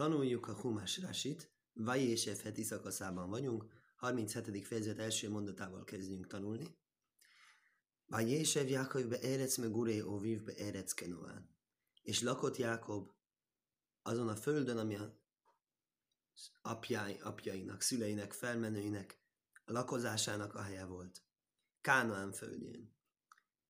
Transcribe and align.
Tanuljuk 0.00 0.48
a 0.48 0.54
Humás 0.54 0.98
Rasit, 0.98 1.50
Vajésef 1.72 2.42
heti 2.42 2.62
szakaszában 2.62 3.30
vagyunk, 3.30 3.64
37. 3.96 4.66
fejezet 4.66 4.98
első 4.98 5.30
mondatával 5.30 5.84
kezdjünk 5.84 6.26
tanulni. 6.26 6.76
Vajésef 8.06 8.68
Jákob 8.68 9.08
be 9.08 9.18
Erec 9.18 9.56
me 9.56 9.66
Guré 9.66 10.00
Oviv 10.00 10.42
be 10.42 10.54
Erec 10.54 10.92
Kenován. 10.92 11.56
És 12.02 12.22
lakott 12.22 12.56
Jákob 12.56 13.12
azon 14.02 14.28
a 14.28 14.36
földön, 14.36 14.78
ami 14.78 14.94
a 14.94 15.20
apjai, 16.62 17.18
apjainak, 17.22 17.80
szüleinek, 17.80 18.32
felmenőinek, 18.32 19.20
a 19.64 19.72
lakozásának 19.72 20.54
a 20.54 20.62
helye 20.62 20.84
volt. 20.84 21.22
Kánoán 21.80 22.32
földjén. 22.32 22.94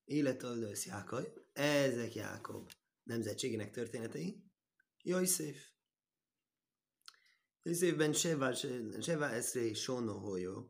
Életöldősz 0.05 0.85
Jákob, 0.85 1.39
ezek 1.53 2.15
Jákob 2.15 2.71
nemzetségének 3.03 3.71
történetei. 3.71 4.43
Jajszéf. 5.01 5.71
Jajszéfben 7.63 8.13
Seva, 8.13 8.53
Seva 9.01 9.29
Eszré 9.29 9.73
Sono 9.73 10.17
Hoyo. 10.17 10.69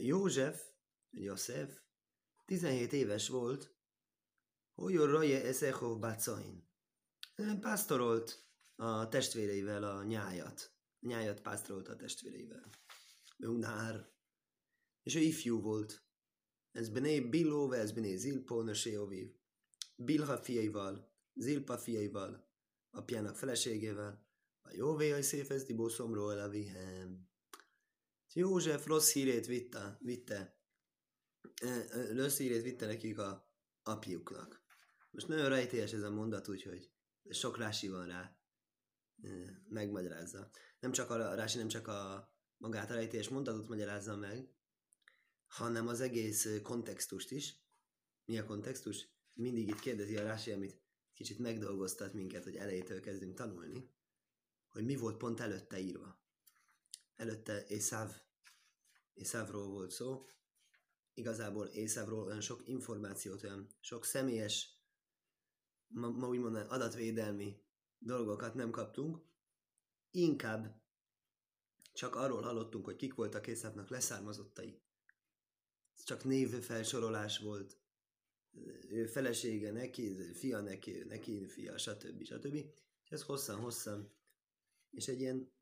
József, 0.00 0.62
József, 1.10 1.82
17 2.44 2.92
éves 2.92 3.28
volt, 3.28 3.74
Hoyo 4.74 5.06
Raje 5.06 5.44
Eszechov 5.44 5.98
Bacain. 5.98 6.68
Pásztorolt 7.60 8.46
a 8.76 9.08
testvéreivel 9.08 9.82
a 9.82 10.04
nyájat. 10.04 10.74
Nyájat 11.00 11.40
pásztorolt 11.40 11.88
a 11.88 11.96
testvéreivel. 11.96 12.70
Ungnár. 13.38 14.12
És 15.02 15.14
ő 15.14 15.20
ifjú 15.20 15.60
volt. 15.60 16.04
Ez 16.70 16.88
Bené 16.88 17.20
Biló, 17.20 17.72
ez 17.72 17.92
Bené 17.92 18.16
Zilpó, 18.16 18.62
Nöséoviv. 18.62 19.34
Bilha 19.96 20.38
fiaival, 20.38 21.12
Zilpa 21.34 21.78
fiaival, 21.78 22.48
apjának 22.90 23.36
feleségével, 23.36 24.29
a 24.62 24.70
Jóvé 24.72 25.20
szép 25.20 25.52
Dibó 25.52 25.88
szomról 25.88 26.38
Avihem. 26.38 27.28
József 28.32 28.86
rossz 28.86 29.12
hírét 29.12 29.46
vitte, 29.46 29.98
vitte, 30.00 30.58
rossz 32.12 32.38
hírét 32.38 32.62
vitte 32.62 32.86
nekik 32.86 33.18
a 33.18 33.52
apjuknak. 33.82 34.62
Most 35.10 35.28
nagyon 35.28 35.48
rejtélyes 35.48 35.92
ez 35.92 36.02
a 36.02 36.10
mondat, 36.10 36.48
úgyhogy 36.48 36.90
sok 37.30 37.56
rási 37.56 37.88
van 37.88 38.06
rá, 38.06 38.38
megmagyarázza. 39.68 40.50
Nem 40.80 40.92
csak 40.92 41.10
a 41.10 41.34
rási, 41.34 41.58
nem 41.58 41.68
csak 41.68 41.88
a 41.88 42.32
magát 42.56 42.90
a 42.90 42.94
rejtélyes 42.94 43.28
mondatot 43.28 43.68
magyarázza 43.68 44.16
meg, 44.16 44.54
hanem 45.46 45.88
az 45.88 46.00
egész 46.00 46.60
kontextust 46.62 47.30
is. 47.30 47.58
Mi 48.24 48.38
a 48.38 48.44
kontextus? 48.44 49.08
mindig 49.40 49.68
itt 49.68 49.80
kérdezi 49.80 50.16
a 50.16 50.22
Rási, 50.22 50.50
amit 50.50 50.80
kicsit 51.14 51.38
megdolgoztat 51.38 52.12
minket, 52.12 52.44
hogy 52.44 52.56
elejétől 52.56 53.00
kezdünk 53.00 53.34
tanulni, 53.34 53.90
hogy 54.70 54.84
mi 54.84 54.96
volt 54.96 55.16
pont 55.16 55.40
előtte 55.40 55.78
írva. 55.78 56.18
Előtte 57.16 57.66
Észáv, 57.66 58.22
Észávról 59.14 59.68
volt 59.68 59.90
szó, 59.90 60.26
igazából 61.14 61.66
Észávról 61.66 62.24
olyan 62.24 62.40
sok 62.40 62.62
információt, 62.68 63.42
olyan 63.42 63.68
sok 63.80 64.04
személyes, 64.04 64.78
ma, 65.86 66.08
ma 66.08 66.28
úgy 66.28 66.38
mondanám, 66.38 66.70
adatvédelmi 66.70 67.62
dolgokat 67.98 68.54
nem 68.54 68.70
kaptunk, 68.70 69.18
inkább 70.10 70.82
csak 71.92 72.14
arról 72.14 72.42
hallottunk, 72.42 72.84
hogy 72.84 72.96
kik 72.96 73.14
voltak 73.14 73.46
Észávnak 73.46 73.88
leszármazottai. 73.88 74.82
Csak 76.04 76.24
névfelsorolás 76.24 77.38
volt, 77.38 77.78
ő 78.88 79.06
felesége 79.06 79.72
neki, 79.72 80.32
fia 80.32 80.60
neki, 80.60 81.04
neki 81.08 81.46
fia, 81.46 81.78
stb. 81.78 82.24
stb. 82.24 82.54
És 83.04 83.10
ez 83.10 83.22
hosszan-hosszan, 83.22 84.12
és 84.90 85.08
egy 85.08 85.20
ilyen 85.20 85.52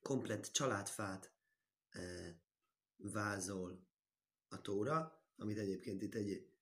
komplett 0.00 0.44
családfát 0.44 1.32
e, 1.88 2.00
vázol 2.96 3.86
a 4.48 4.60
tóra, 4.60 5.26
amit 5.36 5.58
egyébként 5.58 6.02
itt 6.02 6.14
egy 6.14 6.52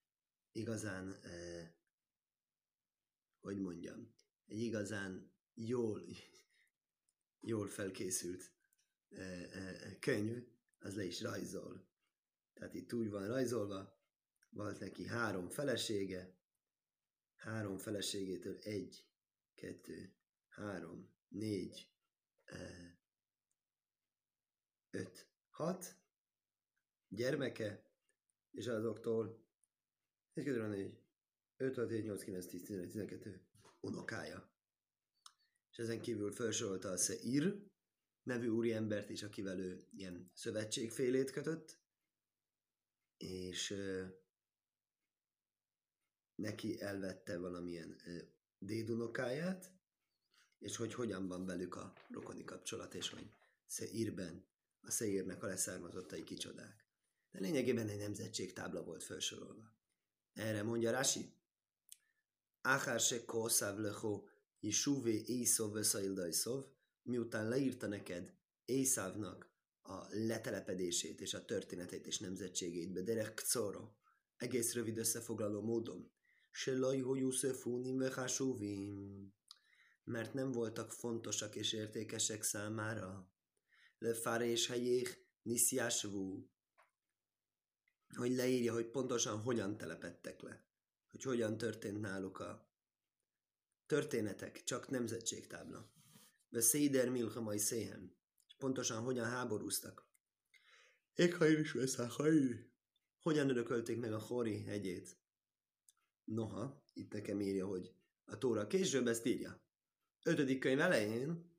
igazán, 0.52 1.12
e, 1.12 1.74
hogy 3.40 3.58
mondjam, 3.58 4.14
egy 4.46 4.60
igazán 4.60 5.32
jól, 5.54 6.02
jól 7.40 7.68
felkészült 7.68 8.52
e, 9.08 9.22
e, 9.22 9.98
könyv, 9.98 10.48
az 10.78 10.94
le 10.94 11.04
is 11.04 11.20
rajzol. 11.20 11.88
Tehát 12.52 12.74
itt 12.74 12.92
úgy 12.92 13.10
van 13.10 13.26
rajzolva, 13.26 13.96
volt 14.50 14.78
neki 14.78 15.06
három 15.06 15.48
felesége, 15.48 16.38
három 17.34 17.78
feleségétől 17.78 18.58
egy, 18.58 19.08
kettő, 19.54 20.16
három, 20.48 21.15
négy, 21.38 21.90
öt, 24.90 25.28
hat 25.48 25.96
gyermeke, 27.08 27.90
és 28.50 28.66
azoktól 28.66 29.44
egy, 30.32 30.44
kettő, 30.44 30.66
négy, 30.66 31.04
5, 31.56 31.76
6, 31.76 31.90
7, 31.90 32.04
8, 32.04 32.22
9, 32.22 32.46
10, 32.46 32.62
11, 32.62 32.88
12 32.90 33.46
unokája. 33.80 34.50
És 35.70 35.78
ezen 35.78 36.00
kívül 36.00 36.32
felsorolta 36.32 36.90
a 36.90 36.96
Seir 36.96 37.64
nevű 38.22 38.48
úriembert 38.48 39.10
is, 39.10 39.22
akivel 39.22 39.58
ő 39.58 39.88
ilyen 39.90 40.30
szövetségfélét 40.34 41.30
kötött, 41.30 41.80
és 43.16 43.74
neki 46.34 46.80
elvette 46.80 47.38
valamilyen 47.38 47.96
dédunokáját, 48.58 49.75
és 50.58 50.76
hogy 50.76 50.94
hogyan 50.94 51.28
van 51.28 51.46
velük 51.46 51.76
a 51.76 51.92
rokoni 52.08 52.44
kapcsolat, 52.44 52.94
és 52.94 53.08
hogy 53.08 53.30
Szeírben 53.66 54.44
a 54.80 54.90
Szeírnek 54.90 55.42
a 55.42 55.46
leszármazottai 55.46 56.24
kicsodák. 56.24 56.84
De 57.30 57.40
lényegében 57.40 57.88
egy 57.88 57.98
nemzetségtábla 57.98 58.84
volt 58.84 59.02
felsorolva. 59.02 59.74
Erre 60.32 60.62
mondja 60.62 60.90
Rasi, 60.90 61.34
Áhár 62.60 63.00
se 63.00 63.24
kószáv 63.24 63.78
lehó, 63.78 64.28
Isuvé 64.60 65.22
Észov 65.26 65.74
Összaildajszov, 65.74 66.64
miután 67.02 67.48
leírta 67.48 67.86
neked 67.86 68.34
Észávnak 68.64 69.50
a 69.82 70.06
letelepedését 70.10 71.20
és 71.20 71.34
a 71.34 71.44
történetét 71.44 72.06
és 72.06 72.18
nemzetségét 72.18 72.92
be 72.92 73.00
Derek 73.00 73.42
Czoro, 73.42 73.90
egész 74.36 74.74
rövid 74.74 74.98
összefoglaló 74.98 75.60
módon. 75.60 76.10
Se 76.50 76.78
lajhó 76.78 77.14
Jusszefúnim 77.14 77.98
vehásúvim 77.98 79.34
mert 80.06 80.34
nem 80.34 80.52
voltak 80.52 80.92
fontosak 80.92 81.56
és 81.56 81.72
értékesek 81.72 82.42
számára. 82.42 83.30
Lefárés 83.98 84.66
helyék 84.66 85.26
niszjásvú, 85.42 86.50
hogy 88.16 88.30
leírja, 88.30 88.72
hogy 88.72 88.90
pontosan 88.90 89.40
hogyan 89.40 89.76
telepettek 89.76 90.40
le, 90.40 90.64
hogy 91.10 91.22
hogyan 91.22 91.58
történt 91.58 92.00
náluk 92.00 92.38
a 92.38 92.70
történetek, 93.86 94.62
csak 94.62 94.88
nemzetségtábla. 94.88 95.92
Beszéder 96.48 97.10
milhamai 97.10 97.58
széhen, 97.58 98.16
és 98.46 98.54
pontosan 98.58 99.02
hogyan 99.02 99.26
háborúztak. 99.26 100.08
Ékhair 101.14 101.58
is 101.58 101.72
Hogyan 103.18 103.50
örökölték 103.50 103.98
meg 103.98 104.12
a 104.12 104.18
Hori 104.18 104.62
hegyét. 104.62 105.16
Noha, 106.24 106.84
itt 106.92 107.12
nekem 107.12 107.40
írja, 107.40 107.66
hogy 107.66 107.94
a 108.24 108.38
Tóra 108.38 108.66
később 108.66 109.06
ezt 109.06 109.26
írja. 109.26 109.65
Ötödik 110.26 110.58
könyv 110.58 110.80
elején 110.80 111.54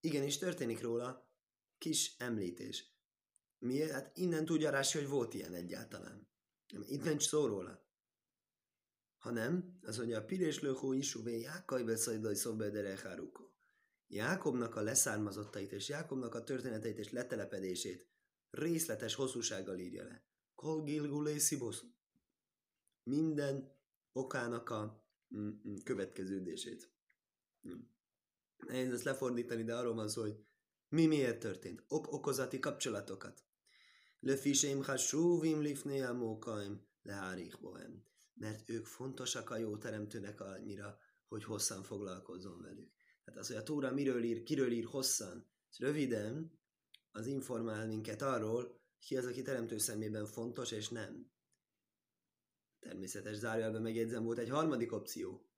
igenis 0.00 0.38
történik 0.38 0.80
róla 0.80 1.32
kis 1.78 2.16
említés. 2.18 2.96
Miért? 3.58 3.90
Hát 3.90 4.16
innen 4.16 4.44
tudja 4.44 4.70
rá, 4.70 4.82
hogy 4.92 5.08
volt 5.08 5.34
ilyen 5.34 5.54
egyáltalán. 5.54 6.28
Itt 6.86 7.04
nincs 7.04 7.22
szó 7.22 7.46
róla. 7.46 7.86
Hanem, 9.18 9.78
az, 9.82 9.96
hogy 9.96 10.12
a 10.12 10.24
Pirés 10.24 10.60
Löhó 10.60 10.92
Isuvé 10.92 11.40
Jákai 11.40 11.82
Beszajdai 11.82 12.34
Szobedere 12.34 13.00
Haruko. 13.00 13.50
Jákobnak 14.06 14.76
a 14.76 14.82
leszármazottait 14.82 15.72
és 15.72 15.88
Jákobnak 15.88 16.34
a 16.34 16.44
történeteit 16.44 16.98
és 16.98 17.10
letelepedését 17.10 18.08
részletes 18.50 19.14
hosszúsággal 19.14 19.78
írja 19.78 20.04
le. 20.04 20.26
Kol 20.54 20.82
Gilgulé 20.82 21.36
Minden 23.02 23.76
okának 24.12 24.70
a 24.70 25.06
mm, 25.36 25.48
mm, 25.48 25.76
következődését. 25.84 26.97
Nehéz 28.66 28.92
ezt 28.92 29.04
lefordítani, 29.04 29.62
de 29.62 29.76
arról 29.76 29.94
van 29.94 30.08
szó, 30.08 30.20
hogy 30.20 30.44
mi 30.88 31.06
miért 31.06 31.38
történt. 31.38 31.84
Ok-okozati 31.88 32.58
kapcsolatokat. 32.58 33.44
Löfiseim 34.20 34.82
hasúvim 34.82 35.60
lifné 35.60 36.00
a 36.00 36.12
mókaim 36.12 36.86
lehárich 37.02 37.60
bohem. 37.60 38.04
Mert 38.34 38.70
ők 38.70 38.86
fontosak 38.86 39.50
a 39.50 39.56
jó 39.56 39.76
teremtőnek 39.76 40.40
annyira, 40.40 40.98
hogy 41.28 41.44
hosszan 41.44 41.82
foglalkozzon 41.82 42.60
velük. 42.62 42.92
Tehát 43.24 43.40
az, 43.40 43.46
hogy 43.46 43.56
a 43.56 43.62
Tóra 43.62 43.92
miről 43.92 44.22
ír, 44.22 44.42
kiről 44.42 44.70
ír 44.70 44.84
hosszan, 44.84 45.46
és 45.70 45.78
röviden, 45.78 46.58
az 47.10 47.26
informál 47.26 47.86
minket 47.86 48.22
arról, 48.22 48.80
ki 49.00 49.16
az, 49.16 49.26
aki 49.26 49.42
teremtő 49.42 49.78
szemében 49.78 50.26
fontos, 50.26 50.70
és 50.70 50.88
nem. 50.88 51.30
Természetes 52.80 53.36
zárójelben 53.36 53.82
megjegyzem, 53.82 54.24
volt 54.24 54.38
egy 54.38 54.48
harmadik 54.48 54.92
opció. 54.92 55.48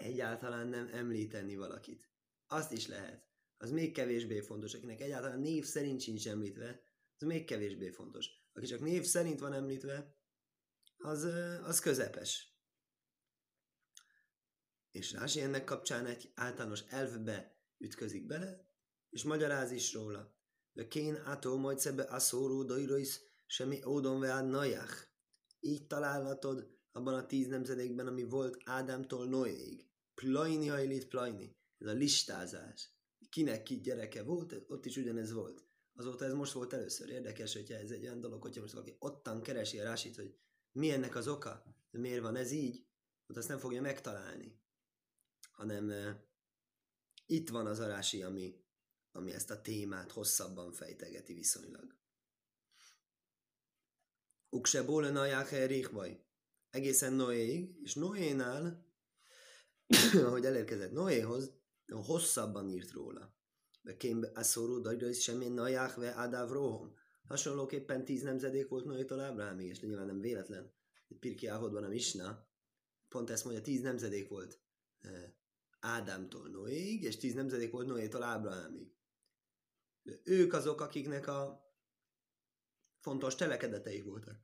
Egyáltalán 0.00 0.68
nem 0.68 0.88
említeni 0.92 1.56
valakit. 1.56 2.08
azt 2.46 2.72
is 2.72 2.86
lehet. 2.86 3.28
Az 3.56 3.70
még 3.70 3.92
kevésbé 3.92 4.40
fontos. 4.40 4.74
Akinek 4.74 5.00
egyáltalán 5.00 5.40
név 5.40 5.64
szerint 5.64 6.00
sincs 6.00 6.28
említve, 6.28 6.82
az 7.16 7.26
még 7.26 7.44
kevésbé 7.44 7.90
fontos. 7.90 8.28
Aki 8.52 8.66
csak 8.66 8.80
név 8.80 9.04
szerint 9.04 9.40
van 9.40 9.52
említve, 9.52 10.16
az, 10.96 11.24
az 11.62 11.78
közepes. 11.78 12.58
És 14.90 15.12
Rási 15.12 15.40
ennek 15.40 15.64
kapcsán 15.64 16.06
egy 16.06 16.32
általános 16.34 16.80
elvbe 16.88 17.58
ütközik 17.78 18.26
bele, 18.26 18.68
és 19.10 19.22
magyaráz 19.22 19.70
is 19.70 19.92
róla. 19.92 20.34
De 20.72 20.88
kén 20.88 21.16
átó 21.16 21.56
majd 21.56 21.78
szebe 21.78 22.02
aszóró 22.02 22.64
dajrois 22.64 23.20
semmi 23.46 23.84
ódon 23.84 24.20
veád 24.20 24.48
najach. 24.48 25.08
Így 25.60 25.86
találhatod 25.86 26.78
abban 26.92 27.14
a 27.14 27.26
tíz 27.26 27.46
nemzedékben, 27.46 28.06
ami 28.06 28.22
volt 28.22 28.56
Ádámtól 28.64 29.28
Noéig. 29.28 29.89
Plajni 30.20 30.66
hajlít 30.66 31.08
plajni. 31.08 31.56
Ez 31.78 31.86
a 31.86 31.92
listázás. 31.92 32.90
Kinek 33.28 33.62
ki 33.62 33.80
gyereke 33.80 34.22
volt, 34.22 34.64
ott 34.68 34.86
is 34.86 34.96
ugyanez 34.96 35.32
volt. 35.32 35.64
Azóta 35.92 36.24
ez 36.24 36.32
most 36.32 36.52
volt 36.52 36.72
először. 36.72 37.08
Érdekes, 37.08 37.52
hogyha 37.52 37.74
ez 37.74 37.90
egy 37.90 38.04
olyan 38.04 38.20
dolog, 38.20 38.42
hogyha 38.42 38.60
most 38.60 38.72
valaki 38.72 38.96
ottan 38.98 39.42
keresi 39.42 39.78
a 39.78 39.82
rásit, 39.82 40.16
hogy 40.16 40.38
mi 40.72 40.90
ennek 40.90 41.14
az 41.14 41.28
oka, 41.28 41.64
miért 41.90 42.22
van 42.22 42.36
ez 42.36 42.50
így, 42.50 42.86
ott 43.26 43.36
azt 43.36 43.48
nem 43.48 43.58
fogja 43.58 43.80
megtalálni. 43.80 44.60
Hanem 45.50 45.88
uh, 45.88 46.10
itt 47.26 47.48
van 47.48 47.66
az 47.66 47.80
arási, 47.80 48.22
ami, 48.22 48.64
ami 49.12 49.32
ezt 49.32 49.50
a 49.50 49.60
témát 49.60 50.12
hosszabban 50.12 50.72
fejtegeti 50.72 51.34
viszonylag. 51.34 51.96
Ukse 54.48 54.82
bóle 54.82 55.10
naják 55.10 55.92
baj. 55.92 56.24
Egészen 56.70 57.12
Noéig, 57.12 57.78
és 57.82 57.94
Noénál, 57.94 58.89
ahogy 60.26 60.44
elérkezett 60.44 60.92
Noéhoz, 60.92 61.52
hosszabban 61.92 62.68
írt 62.68 62.90
róla. 62.90 63.34
De 63.82 63.96
kémbe 63.96 64.30
aszorú 64.34 64.80
dajrősz 64.80 65.20
semmi 65.20 65.48
naják 65.48 65.94
ve 65.94 66.10
adáv 66.10 66.50
rohom. 66.50 66.94
Hasonlóképpen 67.28 68.04
tíz 68.04 68.22
nemzedék 68.22 68.68
volt 68.68 68.84
Noétól 68.84 69.20
Ábrahámig, 69.20 69.66
és 69.66 69.80
nyilván 69.80 70.06
nem 70.06 70.20
véletlen. 70.20 70.72
Pirki 71.20 71.46
Áhodban 71.46 71.84
a 71.84 71.88
Misna, 71.88 72.48
pont 73.08 73.30
ezt 73.30 73.44
mondja, 73.44 73.62
tíz 73.62 73.80
nemzedék 73.80 74.28
volt 74.28 74.60
eh, 75.00 75.32
Ádámtól 75.80 76.48
Noéig, 76.48 77.02
és 77.02 77.16
tíz 77.16 77.34
nemzedék 77.34 77.70
volt 77.70 77.86
Noétól 77.86 78.22
Ábrahámig. 78.22 78.94
Ők 80.24 80.52
azok, 80.52 80.80
akiknek 80.80 81.26
a 81.26 81.68
fontos 83.00 83.34
telekedeteik 83.34 84.04
voltak. 84.04 84.40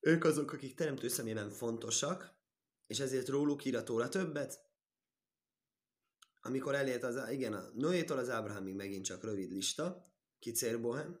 Ők 0.00 0.24
azok, 0.24 0.52
akik 0.52 0.74
teremtő 0.74 1.08
szemében 1.08 1.50
fontosak, 1.50 2.35
és 2.86 3.00
ezért 3.00 3.28
róluk 3.28 3.64
íratóra 3.64 4.08
többet. 4.08 4.64
Amikor 6.40 6.74
elért 6.74 7.02
az, 7.02 7.30
igen, 7.30 7.52
a 7.52 7.70
Noétól 7.74 8.18
az 8.18 8.28
Ábrahámig 8.28 8.74
megint 8.74 9.04
csak 9.04 9.24
rövid 9.24 9.50
lista, 9.50 10.12
kicér 10.38 10.80
bohem, 10.80 11.20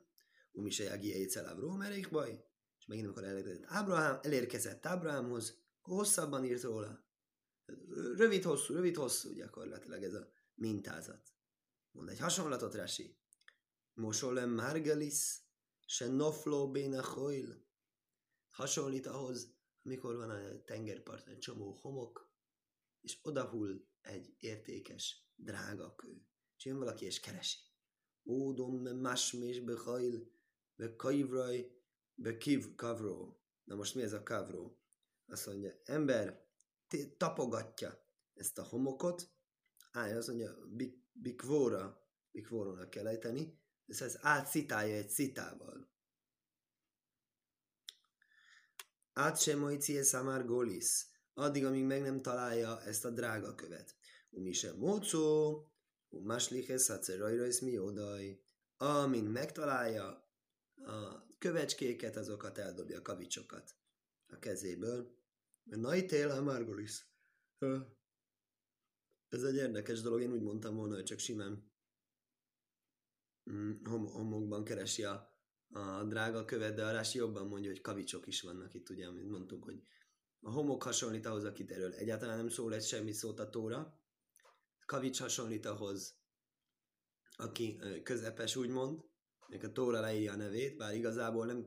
umise 0.52 0.84
jagi 0.84 1.08
éjszel 1.08 1.46
Ábraham 1.46 2.10
baj, 2.10 2.44
és 2.78 2.86
megint 2.86 3.06
amikor 3.06 3.24
elérkezett 3.24 3.64
Ábrahám, 3.66 4.18
elérkezett 4.22 4.86
Ábrahámhoz, 4.86 5.62
akkor 5.80 5.96
hosszabban 5.96 6.44
írt 6.44 6.62
róla. 6.62 7.04
Rövid-hosszú, 8.16 8.74
rövid-hosszú 8.74 9.32
gyakorlatilag 9.32 10.02
ez 10.02 10.14
a 10.14 10.28
mintázat. 10.54 11.34
Mond 11.90 12.08
egy 12.08 12.18
hasonlatot, 12.18 12.74
Rasi. 12.74 13.18
Mosolem 13.94 14.50
Margelis, 14.50 15.40
se 15.86 16.08
noflo 16.08 16.70
béna. 16.70 17.02
Hasonlít 18.50 19.06
ahhoz, 19.06 19.55
amikor 19.86 20.16
van 20.16 20.30
a 20.30 20.64
tengerparton 20.64 21.38
csomó 21.38 21.72
homok, 21.72 22.34
és 23.00 23.18
odahull 23.22 23.84
egy 24.00 24.34
értékes, 24.38 25.30
drága 25.34 25.94
kő. 25.94 26.26
És 26.56 26.64
jön 26.64 26.78
valaki 26.78 27.04
és 27.04 27.20
keresi. 27.20 27.58
Ódom 28.24 28.74
me 28.74 28.92
masmés 28.92 29.60
be 29.60 30.96
kajvraj, 30.96 31.70
be 32.14 32.36
kiv 32.36 32.74
kavró. 32.74 33.40
Na 33.64 33.74
most 33.74 33.94
mi 33.94 34.02
ez 34.02 34.12
a 34.12 34.22
kavró? 34.22 34.80
Azt 35.26 35.46
mondja, 35.46 35.80
ember 35.84 36.46
tapogatja 37.16 38.04
ezt 38.34 38.58
a 38.58 38.64
homokot, 38.64 39.30
állja, 39.92 40.16
azt 40.16 40.28
mondja, 40.28 40.56
bikvóra, 41.12 42.10
bikvórónak 42.30 42.90
kell 42.90 43.06
ejteni, 43.06 43.58
és 43.86 44.00
ez 44.00 44.18
átszitálja 44.20 44.94
egy 44.94 45.08
szitával. 45.08 45.94
Át 49.18 49.40
sem 49.40 49.58
majcie 49.58 50.02
szamár 50.02 50.44
golis, 50.44 51.06
addig, 51.34 51.64
amíg 51.64 51.84
meg 51.84 52.02
nem 52.02 52.22
találja 52.22 52.82
ezt 52.82 53.04
a 53.04 53.10
drága 53.10 53.54
követ. 53.54 53.94
Umi 54.30 54.52
sem 54.52 54.76
mócó, 54.76 55.66
umásliches 56.08 56.86
hacerajrajsz 56.86 57.60
mi 57.60 57.78
odaj. 57.78 58.40
Amint 58.76 59.32
megtalálja 59.32 60.04
a 60.74 61.26
kövecskéket, 61.38 62.16
azokat 62.16 62.58
eldobja 62.58 62.98
a 62.98 63.02
kavicsokat 63.02 63.76
a 64.26 64.38
kezéből. 64.38 65.18
Najtél 65.64 66.30
a 66.30 66.42
Margolis. 66.42 67.06
Ez 69.28 69.42
egy 69.42 69.56
érdekes 69.56 70.00
dolog, 70.00 70.20
én 70.20 70.32
úgy 70.32 70.42
mondtam 70.42 70.76
volna, 70.76 70.94
hogy 70.94 71.04
csak 71.04 71.18
simán 71.18 71.72
mm, 73.50 73.84
hom- 73.84 74.10
homokban 74.10 74.64
keresi 74.64 75.04
a, 75.04 75.35
a 75.68 76.04
drága 76.04 76.44
követ, 76.44 76.74
de 76.74 76.84
a 76.84 76.92
Rási 76.92 77.18
jobban 77.18 77.46
mondja, 77.46 77.70
hogy 77.70 77.80
kavicsok 77.80 78.26
is 78.26 78.42
vannak 78.42 78.74
itt, 78.74 78.88
ugye, 78.88 79.06
amit 79.06 79.28
mondtunk, 79.28 79.64
hogy 79.64 79.82
a 80.40 80.50
homok 80.50 80.82
hasonlít 80.82 81.26
ahhoz, 81.26 81.44
akit 81.44 81.70
erről 81.70 81.92
egyáltalán 81.92 82.36
nem 82.36 82.48
szól 82.48 82.74
egy 82.74 82.84
semmi 82.84 83.12
szót 83.12 83.40
a 83.40 83.50
tóra, 83.50 84.00
kavics 84.86 85.20
hasonlít 85.20 85.66
ahhoz, 85.66 86.18
aki 87.36 87.80
közepes, 88.02 88.56
úgymond, 88.56 89.04
meg 89.48 89.64
a 89.64 89.72
tóra 89.72 90.00
leírja 90.00 90.32
a 90.32 90.36
nevét, 90.36 90.76
bár 90.76 90.94
igazából 90.94 91.46
nem, 91.46 91.66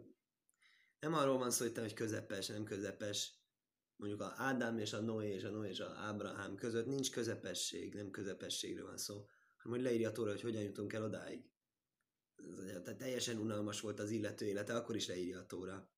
nem 0.99 1.13
arról 1.13 1.37
van 1.37 1.51
szó, 1.51 1.65
hogy 1.65 1.93
közepes, 1.93 2.47
nem 2.47 2.63
közepes, 2.63 3.39
mondjuk 3.95 4.21
a 4.21 4.33
Ádám 4.37 4.77
és 4.77 4.93
a 4.93 5.01
Noé 5.01 5.33
és 5.33 5.43
a 5.43 5.49
Noé 5.49 5.69
és 5.69 5.79
a 5.79 5.95
Ábrahám 5.97 6.55
között 6.55 6.85
nincs 6.85 7.11
közepesség, 7.11 7.93
nem 7.93 8.09
közepességről 8.09 8.85
van 8.85 8.97
szó, 8.97 9.25
hanem 9.57 9.77
hogy 9.77 9.81
leírja 9.81 10.09
a 10.09 10.11
tóra, 10.11 10.31
hogy 10.31 10.41
hogyan 10.41 10.61
jutunk 10.61 10.93
el 10.93 11.03
odáig. 11.03 11.49
Tehát 12.83 12.97
teljesen 12.97 13.38
unalmas 13.38 13.81
volt 13.81 14.00
az 14.00 14.09
illető 14.09 14.45
élete, 14.45 14.75
akkor 14.75 14.95
is 14.95 15.07
leírja 15.07 15.39
a 15.39 15.45
tóra. 15.45 15.89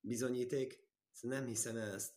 Bizonyíték? 0.00 0.84
Nem 1.20 1.46
hiszem 1.46 1.76
el 1.76 1.90
ezt. 1.90 2.12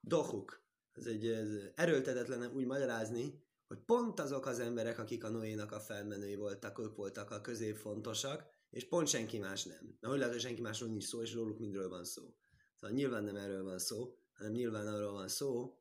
Dohuk. 0.00 0.62
Ez 0.92 1.06
egy 1.06 1.26
ez 1.26 1.48
erőltetetlen 1.74 2.52
úgy 2.54 2.66
magyarázni, 2.66 3.42
hogy 3.66 3.78
pont 3.78 4.20
azok 4.20 4.46
az 4.46 4.58
emberek, 4.58 4.98
akik 4.98 5.24
a 5.24 5.28
Noénak 5.28 5.72
a 5.72 5.80
felmenői 5.80 6.34
voltak, 6.34 6.78
ők 6.78 6.96
voltak 6.96 7.30
a 7.30 7.40
középfontosak, 7.40 8.44
és 8.70 8.88
pont 8.88 9.08
senki 9.08 9.38
más 9.38 9.64
nem. 9.64 9.96
Na, 10.00 10.08
hogy 10.08 10.18
lehet, 10.18 10.32
hogy 10.32 10.42
senki 10.42 10.60
másról 10.60 10.88
nincs 10.88 11.04
szó, 11.04 11.22
és 11.22 11.32
róluk 11.32 11.58
mindről 11.58 11.88
van 11.88 12.04
szó. 12.04 12.34
Szóval 12.74 12.96
nyilván 12.96 13.24
nem 13.24 13.36
erről 13.36 13.62
van 13.62 13.78
szó, 13.78 14.14
hanem 14.32 14.52
nyilván 14.52 14.86
arról 14.86 15.12
van 15.12 15.28
szó, 15.28 15.78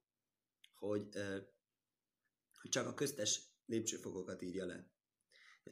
hogy, 0.76 1.08
eh, 1.12 1.44
hogy 2.62 2.70
csak 2.70 2.88
a 2.88 2.94
köztes 2.94 3.42
lépcsőfokokat 3.66 4.42
írja 4.42 4.66
le. 4.66 4.92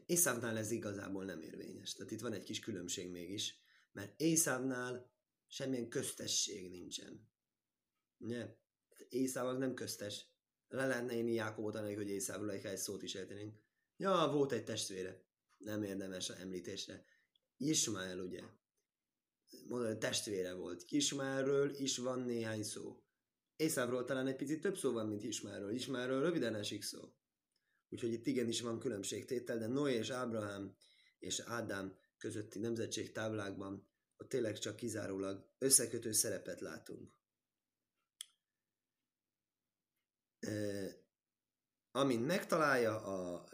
Észávnál 0.06 0.58
ez 0.58 0.72
igazából 0.72 1.26
nem 1.26 1.42
érvényes. 1.42 1.94
Tehát 1.94 2.12
itt 2.12 2.22
van 2.22 2.34
egy 2.34 2.44
kis 2.44 2.60
különbség 2.60 3.10
mégis, 3.10 3.60
mert 3.92 4.20
Észávnál 4.22 5.12
semmilyen 5.48 5.90
köztesség 5.90 6.70
nincsen. 6.70 7.30
Ugye? 8.18 8.56
Észáv 9.10 9.46
az 9.46 9.58
nem 9.58 9.74
köztes. 9.74 10.26
Le 10.68 10.88
lehetne 10.88 11.16
írni 11.16 11.34
Jákobot 11.34 11.76
annak, 11.76 11.96
hogy 11.96 12.10
Észávról 12.10 12.52
egy 12.52 12.78
szót 12.78 13.04
is 13.04 13.14
értenénk. 13.14 13.56
Ja, 13.98 14.30
volt 14.32 14.52
egy 14.52 14.64
testvére. 14.64 15.24
Nem 15.58 15.84
érdemes 15.84 16.30
a 16.30 16.38
említésre. 16.38 17.04
Ismael, 17.58 18.20
ugye? 18.20 18.42
mondani, 19.68 19.98
testvére 19.98 20.54
volt. 20.54 20.86
Kismárról 20.86 21.70
is 21.70 21.98
van 21.98 22.20
néhány 22.20 22.64
szó. 22.64 23.04
Észávról 23.56 24.04
talán 24.04 24.28
egy 24.28 24.36
picit 24.36 24.62
több 24.62 24.78
szó 24.78 24.92
van, 24.92 25.08
mint 25.08 25.24
Ismárról. 25.24 25.72
Ismárról 25.72 26.22
röviden 26.22 26.56
esik 26.56 26.84
szó. 26.84 27.14
Úgyhogy 27.90 28.12
itt 28.12 28.28
igenis 28.28 28.62
van 28.62 28.80
különbségtétel, 28.80 29.58
de 29.58 29.68
Noé 29.68 29.94
és 29.94 30.10
Ábrahám 30.10 30.76
és 31.20 31.40
Ádám 31.40 31.98
közötti 32.18 32.60
nemzetség 32.60 33.12
táblákban 33.12 33.88
ott 34.18 34.30
tényleg 34.30 34.58
csak 34.58 34.76
kizárólag 34.76 35.50
összekötő 35.58 36.12
szerepet 36.12 36.62
látunk. 36.62 37.12
Amint 41.92 42.26
megtalálja 42.26 43.04
a 43.04 43.50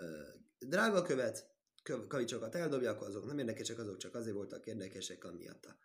drága 0.59 1.01
követ, 1.01 1.53
kavicsokat 2.07 2.55
eldobja, 2.55 2.91
akkor 2.91 3.07
azok 3.07 3.25
nem 3.25 3.39
érdekesek, 3.39 3.79
azok 3.79 3.97
csak 3.97 4.15
azért 4.15 4.35
voltak 4.35 4.65
érdekesek, 4.65 5.23
amiatt 5.23 5.65
a 5.65 5.77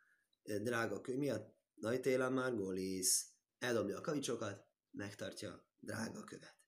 drága 0.42 1.00
kő 1.00 1.16
miatt 1.16 1.54
nagy 1.75 2.00
télen 2.00 2.33
már 2.33 2.54
gólisz, 2.54 3.33
eldobja 3.59 3.99
a 3.99 4.00
kavicsokat, 4.00 4.66
megtartja 4.90 5.69
drága 5.78 6.25
követ. 6.25 6.60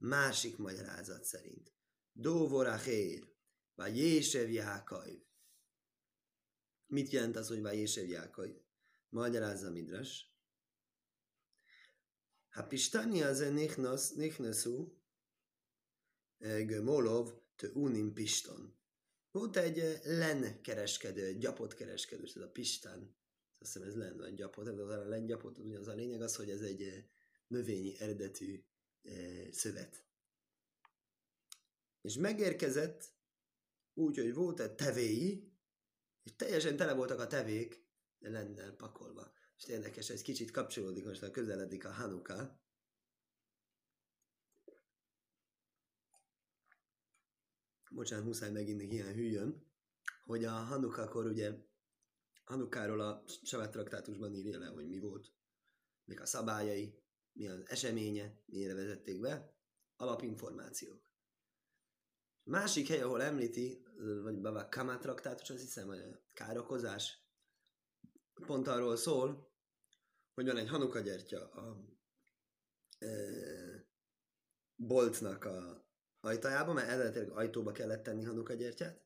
Másik 0.00 0.56
magyarázat 0.56 1.24
szerint. 1.24 1.72
Dóvorachér, 2.12 3.28
vagy 3.74 3.96
Jésev 3.96 4.50
Jákaiv. 4.50 5.22
Mit 6.86 7.10
jelent 7.10 7.36
az, 7.36 7.48
hogy 7.48 7.74
Jésev 7.74 8.08
Jákaiv? 8.08 8.56
Magyarázza 9.08 9.70
Midras. 9.70 10.34
Ha 12.48 12.66
Pistani 12.66 13.22
az 13.22 13.38
nichnasz, 13.38 14.12
nichnasszú, 14.12 15.02
Gömolov, 16.38 17.32
te 17.56 17.68
Unim 17.68 18.12
Piston. 18.12 18.78
Volt 19.30 19.56
egy 19.56 19.78
eh, 19.78 20.00
len 20.04 20.62
kereskedő, 20.62 21.24
egy 21.24 21.38
gyapot 21.38 21.74
kereskedő, 21.74 22.22
ez 22.24 22.42
a 22.42 22.50
Pistán. 22.50 23.16
Azt 23.58 23.72
hiszem 23.72 23.88
ez 23.88 23.96
len 23.96 24.16
vagy 24.16 24.34
gyapot, 24.34 24.74
de 24.74 24.82
a 24.82 25.08
len 25.08 25.26
gyapot, 25.26 25.58
az 25.58 25.88
a 25.88 25.94
lényeg 25.94 26.22
az, 26.22 26.36
hogy 26.36 26.50
ez 26.50 26.60
egy 26.60 26.82
eh, 26.82 27.04
növényi 27.46 27.98
eredetű 27.98 28.64
szövet. 29.50 30.04
És 32.00 32.16
megérkezett 32.16 33.14
úgy, 33.94 34.16
hogy 34.16 34.34
volt 34.34 34.60
egy 34.60 34.74
tevéi, 34.74 35.52
és 36.22 36.36
teljesen 36.36 36.76
tele 36.76 36.92
voltak 36.94 37.18
a 37.18 37.26
tevék, 37.26 37.88
lennel 38.18 38.72
pakolva. 38.72 39.32
És 39.56 39.64
érdekes, 39.64 40.10
ez 40.10 40.22
kicsit 40.22 40.50
kapcsolódik, 40.50 41.04
most 41.04 41.22
a 41.22 41.30
közeledik 41.30 41.84
a 41.84 41.92
Hanuka. 41.92 42.60
Bocsánat, 47.90 48.24
muszáj 48.24 48.50
megint 48.50 48.82
ilyen 48.82 49.14
hűjön, 49.14 49.66
hogy 50.24 50.44
a 50.44 50.50
Hanukakor 50.50 51.26
ugye 51.26 51.52
Hanukáról 52.44 53.00
a 53.00 53.24
Savat 53.42 53.70
traktátusban 53.70 54.34
írja 54.34 54.58
le, 54.58 54.66
hogy 54.66 54.88
mi 54.88 54.98
volt, 54.98 55.32
még 56.04 56.20
a 56.20 56.26
szabályai, 56.26 57.02
mi 57.32 57.48
az 57.48 57.62
eseménye, 57.66 58.42
mire 58.46 58.74
vezették 58.74 59.20
be, 59.20 59.54
alapinformációk. 59.96 61.10
Másik 62.42 62.88
hely, 62.88 63.00
ahol 63.00 63.22
említi, 63.22 63.82
vagy 64.22 64.40
Baba 64.40 64.68
Kama 64.68 64.98
traktátus, 64.98 65.50
azt 65.50 65.60
hiszem, 65.60 65.86
hogy 65.86 65.98
a 65.98 66.20
károkozás 66.32 67.18
pont 68.46 68.68
arról 68.68 68.96
szól, 68.96 69.52
hogy 70.34 70.46
van 70.46 70.56
egy 70.56 70.68
Hanuka 70.68 71.00
gyertya 71.00 71.50
a 71.50 71.84
e, 72.98 73.08
boltnak 74.76 75.44
a 75.44 75.88
ajtajában, 76.20 76.74
mert 76.74 76.88
eredetileg 76.88 77.30
ajtóba 77.30 77.72
kellett 77.72 78.02
tenni 78.02 78.24
Hanuka 78.24 78.54
gyertyát, 78.54 79.04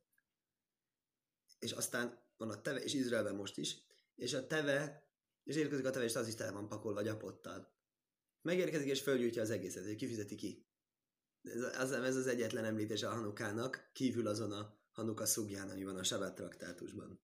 és 1.58 1.72
aztán 1.72 2.22
van 2.36 2.50
a 2.50 2.60
teve, 2.60 2.82
és 2.82 2.94
Izraelben 2.94 3.34
most 3.34 3.58
is, 3.58 3.78
és 4.14 4.34
a 4.34 4.46
teve, 4.46 5.08
és 5.44 5.56
érkezik 5.56 5.86
a 5.86 5.90
teve, 5.90 6.04
és 6.04 6.16
az 6.16 6.28
is 6.28 6.34
tele 6.34 6.50
van 6.50 6.68
pakolva 6.68 7.02
gyapottal. 7.02 7.73
Megérkezik, 8.44 8.88
és 8.88 9.00
fölgyújtja 9.00 9.42
az 9.42 9.50
egészet, 9.50 9.84
hogy 9.84 9.96
kifizeti 9.96 10.34
ki. 10.34 10.66
Ez 11.42 11.60
az, 11.78 11.92
ez 11.92 12.16
az 12.16 12.26
egyetlen 12.26 12.64
említés 12.64 13.02
a 13.02 13.10
Hanukának, 13.10 13.90
kívül 13.92 14.26
azon 14.26 14.52
a 14.52 14.78
Hanuka 14.92 15.26
szugján, 15.26 15.70
ami 15.70 15.84
van 15.84 15.96
a 15.96 16.02
Sabbat 16.02 16.34
traktátusban. 16.34 17.20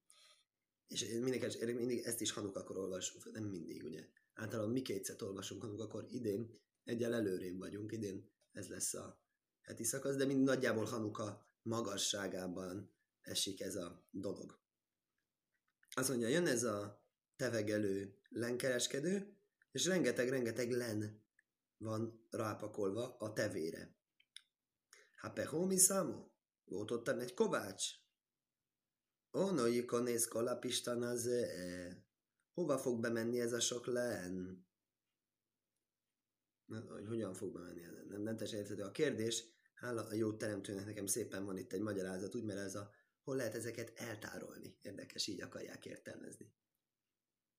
És 0.87 1.03
én 1.03 1.23
mindig, 1.23 1.65
mindig 1.65 1.99
ezt 1.99 2.21
is 2.21 2.31
Hanukakor 2.31 2.77
olvasunk, 2.77 3.33
nem 3.33 3.45
mindig, 3.45 3.85
ugye. 3.85 4.09
Általában 4.35 4.73
mi 4.73 4.83
kétszet 4.83 5.23
olvasunk 5.23 5.63
Hanukakor, 5.63 6.07
idén 6.09 6.61
egyel 6.85 7.15
előrébb 7.15 7.59
vagyunk, 7.59 7.93
idén 7.93 8.31
ez 8.53 8.69
lesz 8.69 8.95
a 8.95 9.23
heti 9.61 9.85
szakasz, 9.85 10.17
de 10.17 10.25
mind 10.25 10.43
nagyjából 10.43 10.85
Hanuka 10.85 11.47
magasságában 11.63 12.95
esik 13.21 13.61
ez 13.61 13.77
a 13.77 14.07
dolog. 14.11 14.59
Azt 15.91 16.09
mondja, 16.09 16.29
jön 16.29 16.47
ez 16.47 16.65
a 16.65 17.05
tevegelő 17.37 18.15
lenkereskedő, 18.29 19.40
és 19.71 19.87
rengeteg-rengeteg 19.87 20.71
len 20.71 21.23
van 21.77 22.27
rápakolva 22.31 23.17
a 23.17 23.33
tevére. 23.33 23.95
Hapehomi 25.17 25.77
számo? 25.77 26.29
Volt 26.65 26.91
ott 26.91 27.09
egy 27.09 27.35
kovács? 27.35 27.85
Ono 29.31 29.67
ikonész 29.67 30.27
kolapistán 30.27 31.03
az 31.03 31.27
-e. 31.27 32.09
Hova 32.53 32.79
fog 32.79 33.01
bemenni 33.01 33.41
ez 33.41 33.53
a 33.53 33.61
sok 33.61 33.87
len? 33.87 34.65
Hogy 36.67 37.07
hogyan 37.07 37.35
fog 37.35 37.53
bemenni? 37.53 37.81
Nem, 38.09 38.23
nem 38.23 38.37
teljesen 38.37 38.61
érthető 38.61 38.83
a 38.83 38.91
kérdés. 38.91 39.45
Hála 39.75 40.07
a 40.07 40.15
jó 40.15 40.33
teremtőnek 40.33 40.85
nekem 40.85 41.07
szépen 41.07 41.45
van 41.45 41.57
itt 41.57 41.73
egy 41.73 41.81
magyarázat, 41.81 42.35
úgy, 42.35 42.45
mert 42.45 42.59
ez 42.59 42.75
a 42.75 42.91
hol 43.23 43.37
lehet 43.37 43.55
ezeket 43.55 43.93
eltárolni. 43.99 44.79
Érdekes, 44.83 45.27
így 45.27 45.41
akarják 45.41 45.87
értelmezni. 45.87 46.53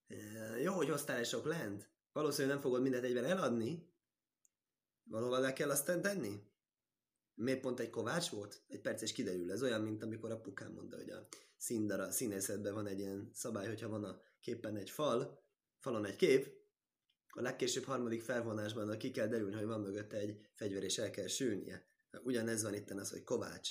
E, 0.07 0.17
jó, 0.59 0.73
hogy 0.73 0.89
hoztál 0.89 1.17
egy 1.17 1.25
sok 1.25 1.45
lent. 1.45 1.89
Valószínűleg 2.11 2.53
nem 2.53 2.63
fogod 2.63 2.81
mindet 2.81 3.03
egyben 3.03 3.25
eladni. 3.25 3.89
Valahol 5.03 5.39
le 5.39 5.53
kell 5.53 5.69
aztán 5.69 6.01
tenni? 6.01 6.49
Miért 7.33 7.61
pont 7.61 7.79
egy 7.79 7.89
kovács 7.89 8.29
volt? 8.29 8.63
Egy 8.67 8.81
perc 8.81 9.01
és 9.01 9.11
kiderül. 9.11 9.51
Ez 9.51 9.63
olyan, 9.63 9.81
mint 9.81 10.03
amikor 10.03 10.31
apukám 10.31 10.73
mondta, 10.73 10.97
hogy 10.97 11.09
a 11.09 11.27
színdara, 11.57 12.11
színészetben 12.11 12.73
van 12.73 12.87
egy 12.87 12.99
ilyen 12.99 13.29
szabály, 13.33 13.67
hogyha 13.67 13.89
van 13.89 14.03
a 14.03 14.21
képen 14.39 14.75
egy 14.75 14.89
fal, 14.89 15.43
falon 15.79 16.05
egy 16.05 16.15
kép, 16.15 16.59
a 17.33 17.41
legkésőbb 17.41 17.83
harmadik 17.83 18.21
felvonásban 18.21 18.97
ki 18.97 19.11
kell 19.11 19.27
derülni, 19.27 19.55
hogy 19.55 19.65
van 19.65 19.81
mögötte 19.81 20.17
egy 20.17 20.49
fegyver, 20.53 20.83
és 20.83 20.97
el 20.97 21.09
kell 21.09 21.27
sülnie. 21.27 21.87
Ugyanez 22.23 22.63
van 22.63 22.73
itt 22.73 22.89
az, 22.89 23.09
hogy 23.09 23.23
kovács. 23.23 23.69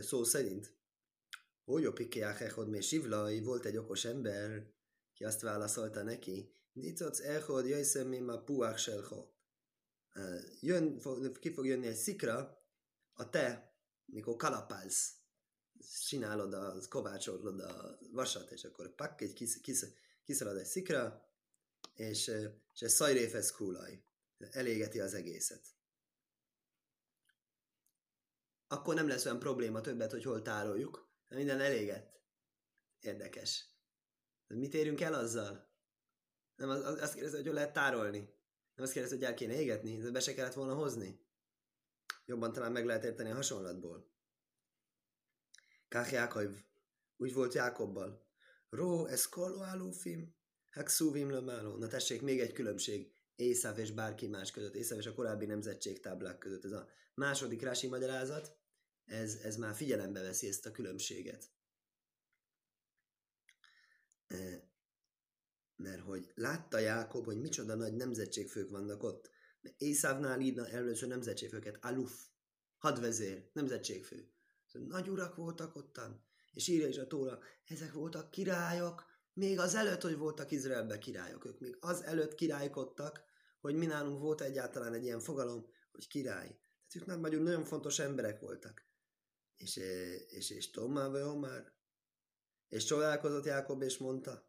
Szó 0.00 0.24
szerint. 0.24 0.74
Hogy 1.64 1.84
a 1.84 1.92
pikéákechod 1.92 2.68
még 2.68 2.82
sivlai, 2.82 3.40
volt 3.40 3.64
egy 3.64 3.76
okos 3.76 4.04
ember, 4.04 4.72
ki 5.14 5.24
azt 5.24 5.40
válaszolta 5.40 6.02
neki, 6.02 6.52
Nicoc 6.76 7.20
echod 7.20 7.66
jöjszem 7.66 8.08
mi 8.08 8.18
ma 8.18 8.42
puák 8.42 8.78
selho. 8.78 9.24
Jön, 10.60 11.00
ki 11.40 11.52
fog 11.52 11.66
jönni 11.66 11.86
egy 11.86 11.96
szikra, 11.96 12.64
a 13.12 13.30
te, 13.30 13.74
mikor 14.04 14.36
kalapálsz, 14.36 15.14
csinálod, 16.06 16.52
a, 16.52 16.78
kovácsolod 16.88 17.60
a 17.60 17.98
vasat, 18.10 18.50
és 18.50 18.64
akkor 18.64 18.94
pak, 18.94 19.20
egy 19.20 19.32
kis, 19.32 19.60
kis, 19.60 19.84
kiszalad 20.24 20.56
egy 20.56 20.66
szikra, 20.66 21.30
és, 21.94 22.32
és 22.72 22.80
ez 22.80 22.92
szajréfesz 22.92 23.50
kúlaj. 23.50 24.04
Elégeti 24.50 25.00
az 25.00 25.14
egészet. 25.14 25.66
Akkor 28.66 28.94
nem 28.94 29.08
lesz 29.08 29.24
olyan 29.24 29.38
probléma 29.38 29.80
többet, 29.80 30.10
hogy 30.10 30.24
hol 30.24 30.42
tároljuk, 30.42 31.10
minden 31.28 31.60
elégett. 31.60 32.20
Érdekes. 33.00 33.64
Mit 34.46 34.74
érünk 34.74 35.00
el 35.00 35.14
azzal? 35.14 35.74
Nem, 36.56 36.68
az, 36.68 36.84
az, 36.84 37.00
azt 37.00 37.14
kérdezi, 37.14 37.36
hogy 37.36 37.52
lehet 37.52 37.72
tárolni. 37.72 38.18
Nem 38.74 38.84
azt 38.84 38.92
kérdezi, 38.92 39.14
hogy 39.14 39.24
el 39.24 39.34
kéne 39.34 39.60
égetni, 39.60 39.96
de 39.96 40.10
be 40.10 40.20
se 40.20 40.34
kellett 40.34 40.54
volna 40.54 40.74
hozni. 40.74 41.20
Jobban 42.24 42.52
talán 42.52 42.72
meg 42.72 42.86
lehet 42.86 43.04
érteni 43.04 43.30
a 43.30 43.34
hasonlatból. 43.34 44.10
Kách 45.88 46.12
Jákaiv. 46.12 46.50
Úgy 47.16 47.32
volt 47.32 47.54
Jákobbal. 47.54 48.26
Ró, 48.70 49.06
ez 49.06 49.28
koló 49.28 49.62
álófim. 49.62 50.34
Hát 50.70 50.88
szúvim. 50.88 51.28
Na 51.78 51.86
tessék, 51.86 52.22
még 52.22 52.40
egy 52.40 52.52
különbség. 52.52 53.12
Észáv 53.36 53.78
és 53.78 53.90
bárki 53.90 54.26
más 54.26 54.50
között. 54.50 54.74
Észáv 54.74 54.98
és 54.98 55.06
a 55.06 55.14
korábbi 55.14 55.46
nemzetségtáblák 55.46 56.38
között. 56.38 56.64
Ez 56.64 56.72
a 56.72 56.88
második 57.14 57.62
rási 57.62 57.86
magyarázat. 57.86 58.56
Ez, 59.04 59.34
ez 59.34 59.56
már 59.56 59.74
figyelembe 59.74 60.22
veszi 60.22 60.48
ezt 60.48 60.66
a 60.66 60.70
különbséget. 60.70 61.50
Mert 65.76 66.00
hogy 66.00 66.32
látta 66.34 66.78
Jákob, 66.78 67.24
hogy 67.24 67.40
micsoda 67.40 67.74
nagy 67.74 67.94
nemzetségfők 67.94 68.70
vannak 68.70 69.02
ott. 69.02 69.30
Észávnál 69.76 70.40
írna 70.40 70.68
először 70.68 71.08
nemzetségfőket. 71.08 71.78
Aluf, 71.80 72.26
hadvezér, 72.78 73.50
nemzetségfő. 73.52 74.30
Nagy 74.72 75.08
urak 75.08 75.34
voltak 75.34 75.76
ottan, 75.76 76.24
és 76.52 76.68
írja 76.68 76.88
is 76.88 76.98
a 76.98 77.06
tóra, 77.06 77.38
ezek 77.66 77.92
voltak 77.92 78.30
királyok, 78.30 79.04
még 79.32 79.58
az 79.58 79.74
előtt, 79.74 80.00
hogy 80.00 80.16
voltak 80.16 80.50
Izraelbe 80.50 80.98
királyok, 80.98 81.44
ők 81.44 81.60
még 81.60 81.76
az 81.80 82.02
előtt 82.02 82.34
királykodtak, 82.34 83.24
hogy 83.60 83.74
mi 83.74 83.86
nálunk 83.86 84.20
volt 84.20 84.40
egyáltalán 84.40 84.94
egy 84.94 85.04
ilyen 85.04 85.20
fogalom, 85.20 85.66
hogy 85.92 86.08
király. 86.08 86.46
Tehát 86.46 86.94
ők 86.94 87.06
nem 87.06 87.20
nagyon, 87.20 87.42
nagyon 87.42 87.64
fontos 87.64 87.98
emberek 87.98 88.40
voltak. 88.40 88.86
És, 89.56 89.76
és, 90.28 90.50
és 90.50 90.70
Tomá 90.70 91.06
Omar. 91.06 91.72
És 92.68 92.84
csodálkozott 92.84 93.44
Jákob, 93.44 93.82
és 93.82 93.98
mondta, 93.98 94.48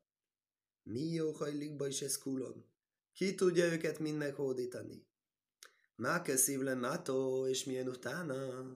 mi 0.87 1.09
jó 1.13 1.31
hajlikba 1.31 1.87
is 1.87 2.01
ez 2.01 2.17
kulon? 2.17 2.65
Ki 3.13 3.35
tudja 3.35 3.65
őket 3.65 3.99
mind 3.99 4.17
meghódítani? 4.17 5.07
Máke 5.95 6.35
szívle 6.35 6.73
mátó, 6.73 7.47
és 7.47 7.63
milyen 7.63 7.87
utána? 7.87 8.71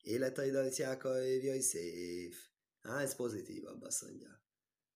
Életaidat 0.00 0.76
Jákaiv 0.76 1.62
szép. 1.62 2.34
Á, 2.80 3.00
ez 3.00 3.14
pozitívabb, 3.14 3.82
azt 3.82 4.02
mondja. 4.02 4.44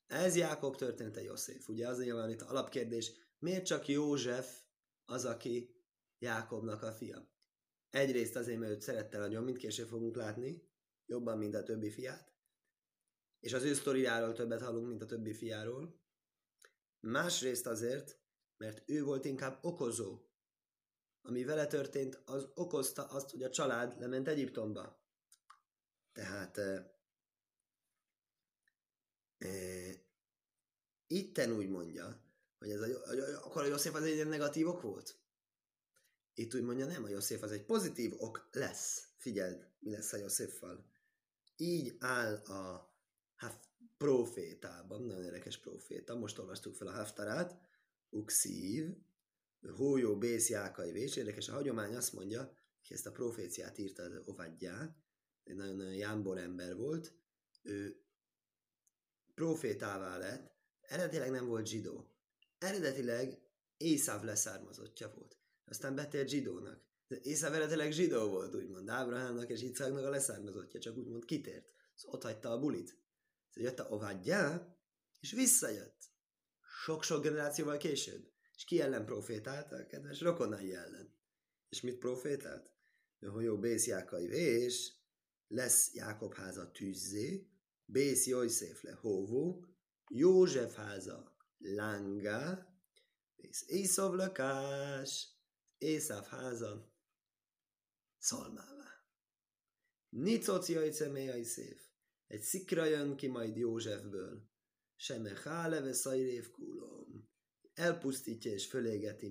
Ez 0.07 0.37
Jákob 0.37 0.77
története 0.77 1.23
József. 1.23 1.69
Ugye 1.69 1.89
az 1.89 1.99
nyilván 1.99 2.31
itt 2.31 2.43
alapkérdés, 2.43 3.13
miért 3.39 3.67
csak 3.67 3.89
József 3.89 4.63
az, 5.05 5.25
aki 5.25 5.75
Jákobnak 6.19 6.83
a 6.83 6.93
fia? 6.93 7.31
Egyrészt 7.91 8.37
azért, 8.37 8.59
mert 8.59 8.73
őt 8.73 8.81
szerette 8.81 9.19
nagyon, 9.19 9.45
mint 9.45 9.57
később 9.57 9.89
fogunk 9.89 10.17
látni, 10.17 10.69
jobban, 11.07 11.39
mint 11.39 11.55
a 11.55 11.63
többi 11.63 11.91
fiát, 11.91 12.35
és 13.41 13.53
az 13.53 13.63
ő 13.63 13.75
sztoriáról 13.75 14.33
többet 14.33 14.63
hallunk, 14.63 14.89
mint 14.89 15.03
a 15.03 15.07
többi 15.07 15.33
fiáról. 15.33 16.00
Másrészt 17.01 17.67
azért, 17.67 18.19
mert 18.57 18.83
ő 18.87 19.05
volt 19.05 19.25
inkább 19.25 19.59
okozó. 19.65 20.19
Ami 21.23 21.45
vele 21.45 21.67
történt, 21.67 22.23
az 22.25 22.49
okozta 22.55 23.05
azt, 23.05 23.31
hogy 23.31 23.43
a 23.43 23.51
család 23.51 24.01
lement 24.01 24.29
Egyiptomba. 24.29 25.01
Tehát 26.13 26.59
e, 26.59 26.95
e, 29.39 29.49
itten 31.07 31.53
úgy 31.53 31.69
mondja, 31.69 32.23
hogy 32.59 32.71
ez 32.71 32.81
a, 32.81 32.87
a, 32.87 33.45
akkor 33.45 33.63
a 33.63 33.67
József 33.67 33.95
az 33.95 34.03
egy 34.03 34.27
negatív 34.27 34.69
ok 34.69 34.83
volt. 34.83 35.19
itt 36.35 36.55
úgy 36.55 36.63
mondja, 36.63 36.87
nem 36.87 37.05
a 37.05 37.09
József, 37.09 37.43
az 37.43 37.53
egy 37.53 37.65
pozitív 37.65 38.15
ok 38.19 38.49
lesz. 38.53 39.09
Figyeld, 39.17 39.69
mi 39.79 39.91
lesz 39.91 40.13
a 40.13 40.17
Józseffal. 40.17 40.91
Így 41.57 41.97
áll 41.99 42.35
a 42.35 42.95
hát, 43.35 43.70
profétában, 44.05 45.03
nagyon 45.03 45.25
érdekes 45.25 45.59
proféta, 45.59 46.15
most 46.15 46.39
olvastuk 46.39 46.75
fel 46.75 46.87
a 46.87 46.93
Haftarát, 46.93 47.59
Uxív, 48.11 48.97
Hójó, 49.77 50.19
Bész, 50.19 50.49
Jákai, 50.49 50.93
Vés, 50.93 51.17
érdekes, 51.17 51.49
a 51.49 51.53
hagyomány 51.53 51.95
azt 51.97 52.13
mondja, 52.13 52.41
hogy 52.87 52.97
ezt 52.97 53.07
a 53.07 53.13
proféciát 53.13 53.79
írta 53.79 54.03
az 54.03 54.21
Ovadjá, 54.25 54.97
egy 55.45 55.57
nagyon-nagyon 55.57 55.95
jámbor 55.95 56.39
ember 56.39 56.77
volt, 56.77 57.15
ő 57.63 58.05
profétává 59.35 60.19
lett, 60.19 60.55
eredetileg 60.81 61.31
nem 61.31 61.47
volt 61.47 61.67
zsidó. 61.67 62.11
Eredetileg 62.59 63.39
Észáv 63.77 64.23
leszármazottja 64.23 65.13
volt. 65.17 65.37
Aztán 65.65 65.95
betért 65.95 66.29
zsidónak. 66.29 66.81
Észáv 67.23 67.55
eredetileg 67.55 67.93
zsidó 67.93 68.29
volt, 68.29 68.55
úgymond. 68.55 68.89
Ábrahámnak 68.89 69.49
és 69.49 69.63
Icáknak 69.63 70.05
a 70.05 70.11
leszármazottja, 70.11 70.81
csak 70.81 70.97
úgymond 70.97 71.25
kitért. 71.25 71.73
Szóval 71.95 72.17
ott 72.17 72.23
hagyta 72.23 72.51
a 72.51 72.59
bulit. 72.59 72.99
Szóval 73.51 73.71
jött 73.71 73.79
a 73.79 73.89
Ovadjá, 73.89 74.77
és 75.21 75.33
visszajött. 75.33 75.99
Sok-sok 76.85 77.23
generációval 77.23 77.77
később. 77.77 78.31
És 78.55 78.65
ki 78.65 78.81
ellen 78.81 79.05
profétált? 79.05 79.73
A 79.73 79.87
kedves 79.87 80.21
rokonai 80.21 80.75
ellen. 80.75 81.15
És 81.69 81.81
mit 81.81 81.99
profétált? 81.99 82.71
Hogy 83.21 83.45
jó, 83.45 83.59
Bész 83.59 83.87
Jákai 83.87 84.27
és 84.27 84.93
lesz 85.47 85.95
Jákob 85.95 86.35
háza 86.35 86.71
tűzzé, 86.71 87.49
Bész 87.85 88.27
Jojszéf 88.27 88.83
le 88.83 88.93
hóvó, 88.93 89.65
József 90.09 90.75
háza 90.75 91.37
langa, 91.59 92.67
Bész 93.37 93.65
Észov 93.67 94.15
lakás, 94.15 95.29
Észáv 95.79 96.25
háza 96.25 96.93
szalmává. 98.19 99.05
Nicoc 100.09 100.69
Jajce 100.69 101.45
széf, 101.45 101.90
egy 102.31 102.43
szikra 102.43 102.85
jön 102.85 103.17
ki 103.17 103.27
majd 103.27 103.57
Józsefből, 103.57 104.49
Seme 104.97 105.41
háleve 105.45 105.93
szajrév 105.93 106.51
kúlom, 106.51 107.29
elpusztítja 107.75 108.53
és 108.53 108.67
fölégeti 108.67 109.29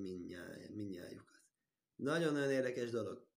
minnyájukat. 0.73 1.43
Nagyon-nagyon 1.95 2.51
érdekes 2.51 2.89
dolog. 2.89 3.27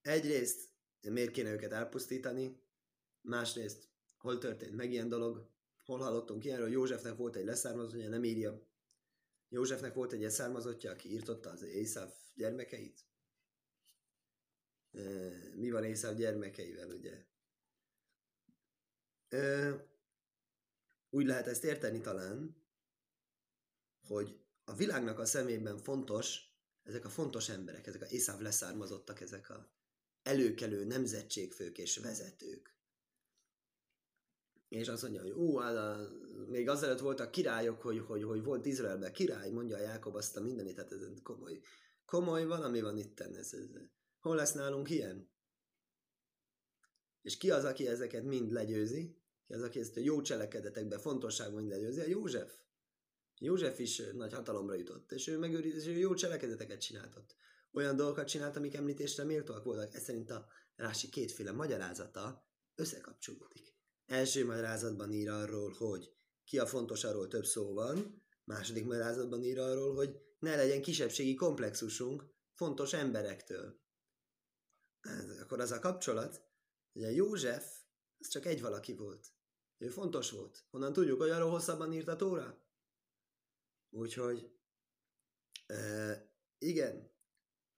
Egyrészt 0.00 0.70
miért 1.00 1.30
kéne 1.30 1.52
őket 1.52 1.72
elpusztítani, 1.72 2.60
másrészt 3.20 3.88
hol 4.16 4.38
történt 4.38 4.76
meg 4.76 4.92
ilyen 4.92 5.08
dolog, 5.08 5.50
hol 5.84 5.98
hallottunk 5.98 6.44
ilyenről, 6.44 6.70
Józsefnek 6.70 7.16
volt 7.16 7.36
egy 7.36 7.44
leszármazottja, 7.44 8.08
nem 8.08 8.24
írja. 8.24 8.68
Józsefnek 9.48 9.94
volt 9.94 10.12
egy 10.12 10.20
leszármazottja, 10.20 10.90
aki 10.90 11.12
írtotta 11.12 11.50
az 11.50 11.62
Észáv 11.62 12.12
gyermekeit. 12.34 13.04
Mi 15.54 15.70
van 15.70 15.84
Észáv 15.84 16.16
gyermekeivel, 16.16 16.90
ugye? 16.90 17.34
Úgy 21.10 21.26
lehet 21.26 21.46
ezt 21.46 21.64
érteni 21.64 22.00
talán, 22.00 22.56
hogy 24.06 24.40
a 24.64 24.74
világnak 24.74 25.18
a 25.18 25.24
szemében 25.24 25.78
fontos, 25.78 26.40
ezek 26.82 27.04
a 27.04 27.08
fontos 27.08 27.48
emberek, 27.48 27.86
ezek 27.86 28.02
a 28.02 28.06
Észáv 28.06 28.40
leszármazottak, 28.40 29.20
ezek 29.20 29.50
a 29.50 29.70
előkelő 30.22 30.84
nemzetségfők 30.84 31.78
és 31.78 31.96
vezetők. 31.96 32.74
És 34.68 34.88
azt 34.88 35.02
mondja, 35.02 35.22
hogy 35.22 35.32
ó, 35.32 35.58
hát 35.58 35.76
a, 35.76 36.10
még 36.46 36.68
azelőtt 36.68 36.98
voltak 36.98 37.30
királyok, 37.30 37.80
hogy, 37.82 37.98
hogy, 37.98 38.22
hogy 38.22 38.42
volt 38.42 38.66
Izraelben 38.66 39.12
király, 39.12 39.50
mondja 39.50 39.78
Jákob 39.78 40.14
azt 40.14 40.36
a 40.36 40.40
mindenit, 40.40 40.74
tehát 40.74 40.92
ez 40.92 41.00
komoly, 41.22 41.60
komoly 42.04 42.44
valami 42.44 42.80
van 42.80 42.96
itt. 42.96 43.20
Ez, 43.20 43.36
ez, 43.36 43.56
hol 44.20 44.36
lesz 44.36 44.52
nálunk 44.52 44.90
ilyen? 44.90 45.30
És 47.22 47.36
ki 47.36 47.50
az, 47.50 47.64
aki 47.64 47.86
ezeket 47.86 48.24
mind 48.24 48.50
legyőzi? 48.50 49.16
Ki 49.46 49.52
az, 49.52 49.62
aki 49.62 49.80
ezt 49.80 49.96
a 49.96 50.00
jó 50.00 50.20
cselekedetekben 50.20 50.98
fontosságban 50.98 51.56
mind 51.56 51.70
legyőzi? 51.70 52.00
A 52.00 52.06
József. 52.06 52.58
József 53.38 53.78
is 53.78 54.02
nagy 54.12 54.32
hatalomra 54.32 54.74
jutott, 54.74 55.12
és 55.12 55.26
ő 55.26 55.38
megőriz, 55.38 55.76
és 55.76 55.86
ő 55.86 55.96
jó 55.96 56.14
cselekedeteket 56.14 56.80
csináltott 56.80 57.36
olyan 57.72 57.96
dolgokat 57.96 58.28
csinált, 58.28 58.56
amik 58.56 58.74
említésre 58.74 59.24
méltóak 59.24 59.64
voltak. 59.64 59.94
Ez 59.94 60.02
szerint 60.02 60.30
a 60.30 60.46
Rási 60.76 61.08
kétféle 61.08 61.52
magyarázata 61.52 62.48
összekapcsolódik. 62.74 63.74
Első 64.06 64.44
magyarázatban 64.44 65.12
ír 65.12 65.28
arról, 65.28 65.72
hogy 65.72 66.10
ki 66.44 66.58
a 66.58 66.66
fontos, 66.66 67.04
arról 67.04 67.28
több 67.28 67.44
szó 67.44 67.74
van, 67.74 68.22
második 68.44 68.84
magyarázatban 68.84 69.42
ír 69.42 69.58
arról, 69.58 69.94
hogy 69.94 70.16
ne 70.38 70.56
legyen 70.56 70.82
kisebbségi 70.82 71.34
komplexusunk 71.34 72.24
fontos 72.52 72.92
emberektől. 72.92 73.80
Ez, 75.00 75.40
akkor 75.40 75.60
az 75.60 75.70
a 75.70 75.78
kapcsolat, 75.78 76.42
hogy 76.92 77.04
a 77.04 77.08
József, 77.08 77.64
ez 78.18 78.28
csak 78.28 78.46
egy 78.46 78.60
valaki 78.60 78.94
volt. 78.94 79.35
Ő 79.78 79.88
fontos 79.88 80.30
volt. 80.30 80.64
Honnan 80.70 80.92
tudjuk, 80.92 81.20
hogy 81.20 81.30
arról 81.30 81.50
hosszabban 81.50 81.92
írt 81.92 82.08
a 82.08 82.16
Tóra? 82.16 82.64
Úgyhogy, 83.90 84.58
e, 85.66 86.34
igen, 86.58 87.10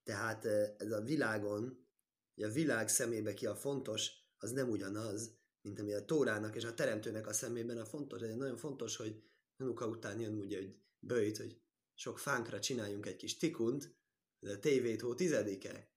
tehát 0.03 0.45
ez 0.79 0.93
a 0.93 1.01
világon, 1.01 1.87
a 2.35 2.49
világ 2.49 2.89
szemébe 2.89 3.35
ki 3.35 3.47
a 3.47 3.55
fontos, 3.55 4.13
az 4.39 4.51
nem 4.51 4.71
ugyanaz, 4.71 5.39
mint 5.61 5.81
ami 5.81 5.93
a 5.93 6.05
Tórának 6.05 6.57
és 6.57 6.65
a 6.65 6.75
Teremtőnek 6.75 7.27
a 7.27 7.33
szemében 7.33 7.79
a 7.79 7.85
fontos. 7.85 8.21
Ez 8.21 8.35
nagyon 8.35 8.57
fontos, 8.57 8.97
hogy 8.97 9.23
Hanuka 9.57 9.87
után 9.87 10.21
jön 10.21 10.39
ugye, 10.39 10.57
hogy 10.57 10.77
bőjt, 10.99 11.37
hogy 11.37 11.61
sok 11.95 12.19
fánkra 12.19 12.61
csináljunk 12.61 13.07
egy 13.07 13.17
kis 13.17 13.37
tikunt, 13.37 13.97
de 14.39 14.53
a 14.53 14.59
tévét 14.59 15.01
hó 15.01 15.15
tizedike. 15.15 15.93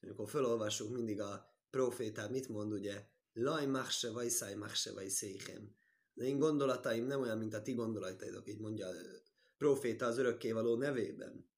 Amikor 0.00 0.28
felolvassuk 0.28 0.90
mindig 0.90 1.20
a 1.20 1.56
profétát, 1.70 2.30
mit 2.30 2.48
mond 2.48 2.72
ugye? 2.72 3.08
Laj 3.40 3.66
machse 3.66 4.10
vagy 4.10 4.30
száj 4.30 4.54
machse 4.54 4.92
vagy 4.92 5.08
széchem. 5.08 5.76
De 6.12 6.24
én 6.24 6.38
gondolataim 6.38 7.06
nem 7.06 7.20
olyan, 7.20 7.38
mint 7.38 7.54
a 7.54 7.62
ti 7.62 7.72
gondolataitok, 7.72 8.48
így 8.48 8.60
mondja 8.60 8.86
a 8.86 8.92
proféta 9.56 10.06
az 10.06 10.18
örökkévaló 10.18 10.76
nevében. 10.76 11.50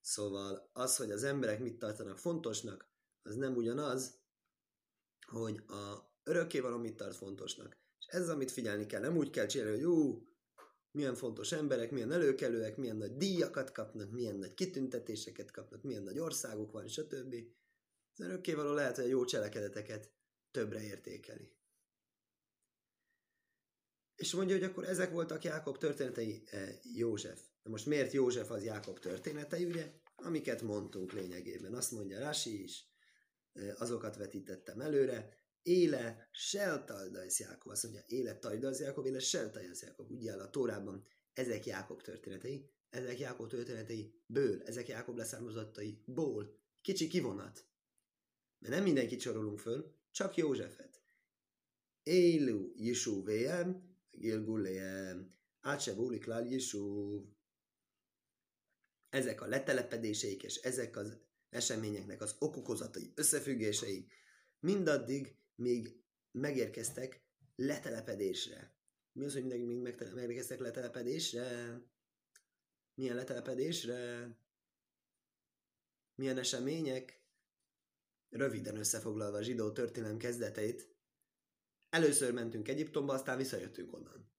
Szóval 0.00 0.70
az, 0.72 0.96
hogy 0.96 1.10
az 1.10 1.22
emberek 1.22 1.60
mit 1.60 1.78
tartanak 1.78 2.18
fontosnak, 2.18 2.88
az 3.22 3.34
nem 3.34 3.56
ugyanaz, 3.56 4.20
hogy 5.26 5.62
a 5.66 6.12
örökkévaló 6.24 6.76
mit 6.76 6.96
tart 6.96 7.16
fontosnak. 7.16 7.76
És 7.98 8.06
ez, 8.06 8.28
amit 8.28 8.50
figyelni 8.50 8.86
kell, 8.86 9.00
nem 9.00 9.16
úgy 9.16 9.30
kell 9.30 9.46
csinálni, 9.46 9.74
hogy 9.74 9.84
ú, 9.84 10.28
milyen 10.90 11.14
fontos 11.14 11.52
emberek, 11.52 11.90
milyen 11.90 12.12
előkelőek, 12.12 12.76
milyen 12.76 12.96
nagy 12.96 13.16
díjakat 13.16 13.72
kapnak, 13.72 14.10
milyen 14.10 14.36
nagy 14.36 14.54
kitüntetéseket 14.54 15.50
kapnak, 15.50 15.82
milyen 15.82 16.02
nagy 16.02 16.18
országok 16.18 16.72
van, 16.72 16.88
stb. 16.88 17.34
Az 18.12 18.20
örökkévaló 18.20 18.72
lehet, 18.72 18.96
hogy 18.96 19.04
a 19.04 19.08
jó 19.08 19.24
cselekedeteket 19.24 20.16
többre 20.50 20.82
értékeli. 20.82 21.56
És 24.18 24.32
mondja, 24.34 24.54
hogy 24.54 24.64
akkor 24.64 24.84
ezek 24.84 25.10
voltak 25.10 25.44
Jákob 25.44 25.78
történetei 25.78 26.42
eh, 26.46 26.78
József. 26.94 27.40
De 27.62 27.70
most 27.70 27.86
miért 27.86 28.12
József 28.12 28.50
az 28.50 28.64
Jákob 28.64 28.98
történetei, 28.98 29.64
ugye? 29.64 29.92
Amiket 30.16 30.62
mondtunk 30.62 31.12
lényegében. 31.12 31.74
Azt 31.74 31.90
mondja 31.90 32.18
Rasi 32.18 32.62
is, 32.62 32.84
eh, 33.52 33.80
azokat 33.80 34.16
vetítettem 34.16 34.80
előre. 34.80 35.36
Éle 35.62 36.28
Seltajdajsz 36.32 37.40
Jákob. 37.40 37.72
Azt 37.72 37.82
mondja, 37.82 38.02
éle 38.06 38.38
Tajdajsz 38.38 38.80
Jákob, 38.80 39.06
éle 39.06 39.18
Seltajdajsz 39.18 39.82
Jákob. 39.82 40.10
Úgy 40.10 40.28
áll 40.28 40.40
a 40.40 40.50
Tórában. 40.50 41.06
Ezek 41.32 41.66
Jákob 41.66 42.02
történetei. 42.02 42.70
Ezek 42.90 43.18
Jákob 43.18 43.48
történetei 43.48 44.22
ből. 44.26 44.62
Ezek 44.62 44.88
Jákob 44.88 45.16
leszármazottai 45.16 46.02
ból. 46.04 46.58
Kicsi 46.80 47.08
kivonat. 47.08 47.66
Mert 48.58 48.74
nem 48.74 48.82
mindenkit 48.82 49.20
sorolunk 49.20 49.58
föl, 49.58 49.97
csak 50.18 50.36
Józsefet. 50.36 51.00
Élu 52.02 52.72
Jesúvéjem, 52.76 53.96
Gilguléjem, 54.10 55.34
Átsebúlik 55.60 56.24
Lál 56.24 56.46
Jesúv. 56.46 57.24
Ezek 59.08 59.40
a 59.40 59.46
letelepedéseik 59.46 60.42
és 60.42 60.56
ezek 60.56 60.96
az 60.96 61.18
eseményeknek 61.50 62.20
az 62.20 62.36
okokozatai, 62.38 63.12
összefüggései 63.14 64.06
mindaddig, 64.60 65.36
míg 65.54 66.02
megérkeztek 66.30 67.22
letelepedésre. 67.56 68.74
Mi 69.12 69.24
az, 69.24 69.32
hogy 69.32 69.44
mindig 69.44 69.64
még 69.64 69.94
megérkeztek 70.14 70.58
letelepedésre? 70.60 71.80
Milyen 72.94 73.16
letelepedésre? 73.16 74.30
Milyen 76.14 76.38
események? 76.38 77.20
Röviden 78.28 78.76
összefoglalva 78.76 79.36
a 79.36 79.42
zsidó 79.42 79.72
történelem 79.72 80.16
kezdeteit, 80.16 80.98
Először 81.90 82.32
mentünk 82.32 82.68
Egyiptomba, 82.68 83.12
aztán 83.12 83.36
visszajöttünk 83.36 83.92
onnan. 83.92 84.32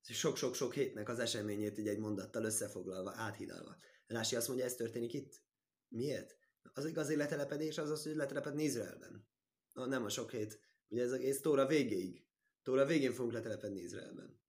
Sok-sok-sok 0.00 0.74
hétnek 0.74 1.08
az 1.08 1.18
eseményét 1.18 1.78
így 1.78 1.88
egy 1.88 1.98
mondattal 1.98 2.44
összefoglalva, 2.44 3.12
áthidalva. 3.16 3.78
Rási 4.06 4.36
azt 4.36 4.48
mondja, 4.48 4.64
ez 4.66 4.74
történik 4.74 5.12
itt. 5.12 5.42
Miért? 5.88 6.38
Az 6.72 6.86
igazi 6.86 7.16
letelepedés 7.16 7.78
az 7.78 7.90
az, 7.90 8.02
hogy 8.02 8.14
letelepedni 8.14 8.62
Izraelben. 8.62 9.28
Na, 9.72 9.86
nem 9.86 10.04
a 10.04 10.08
sok 10.08 10.30
hét. 10.30 10.60
Ugye 10.88 11.02
ez 11.02 11.12
egész 11.12 11.40
Tóra 11.40 11.66
végéig. 11.66 12.26
Tóra 12.62 12.86
végén 12.86 13.12
fogunk 13.12 13.32
letelepedni 13.32 13.80
Izraelben. 13.80 14.40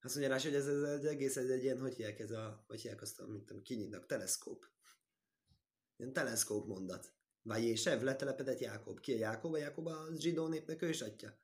Azt 0.00 0.14
mondja 0.14 0.34
rá, 0.34 0.42
hogy 0.42 0.54
ez, 0.54 0.66
ez, 0.66 0.82
ez 0.82 1.04
egész 1.04 1.36
ez 1.36 1.48
egy 1.48 1.62
ilyen, 1.62 1.80
hogy 1.80 1.94
hívják 1.94 2.18
ez 2.18 2.30
a, 2.30 2.64
hogy 2.66 2.80
hívják 2.80 3.02
azt, 3.02 3.20
amit 3.20 3.44
tudom, 3.44 3.62
kinyitnak, 3.62 4.06
teleszkóp. 4.06 4.66
Ilyen 6.00 6.12
teleszkóp 6.12 6.66
mondat. 6.66 7.12
Vagy 7.42 7.62
Jésev 7.62 8.02
letelepedett 8.02 8.58
Jákob. 8.58 9.00
Ki 9.00 9.12
a 9.12 9.16
Jákob? 9.16 9.52
A 9.52 9.56
Jákob 9.56 9.86
a 9.86 10.06
zsidó 10.18 10.46
népnek 10.46 10.82
ő 10.82 10.88
is 10.88 11.02
atya. 11.02 11.38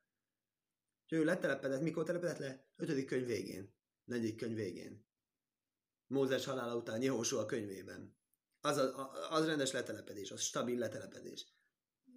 Ő 1.07 1.23
letelepedett, 1.23 1.81
mikor 1.81 2.03
telepedett 2.03 2.37
le? 2.37 2.71
Ötödik 2.75 3.05
könyv 3.05 3.25
végén. 3.25 3.75
Negyedik 4.03 4.35
könyv 4.35 4.55
végén. 4.55 5.05
Mózes 6.07 6.45
halála 6.45 6.75
után 6.75 7.01
Jehoshua 7.01 7.45
könyvében. 7.45 8.17
Az, 8.61 8.77
az, 8.77 8.91
az 9.29 9.45
rendes 9.45 9.71
letelepedés, 9.71 10.31
az 10.31 10.41
stabil 10.41 10.77
letelepedés. 10.77 11.45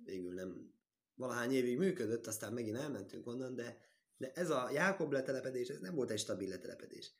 Végül 0.04 0.34
nem 0.34 0.74
valahány 1.14 1.52
évig 1.52 1.78
működött, 1.78 2.26
aztán 2.26 2.52
megint 2.52 2.76
elmentünk 2.76 3.26
onnan, 3.26 3.54
de, 3.54 3.78
de 4.16 4.32
ez 4.32 4.50
a 4.50 4.70
Jákob 4.70 5.12
letelepedés, 5.12 5.68
ez 5.68 5.80
nem 5.80 5.94
volt 5.94 6.10
egy 6.10 6.18
stabil 6.18 6.48
letelepedés. 6.48 7.14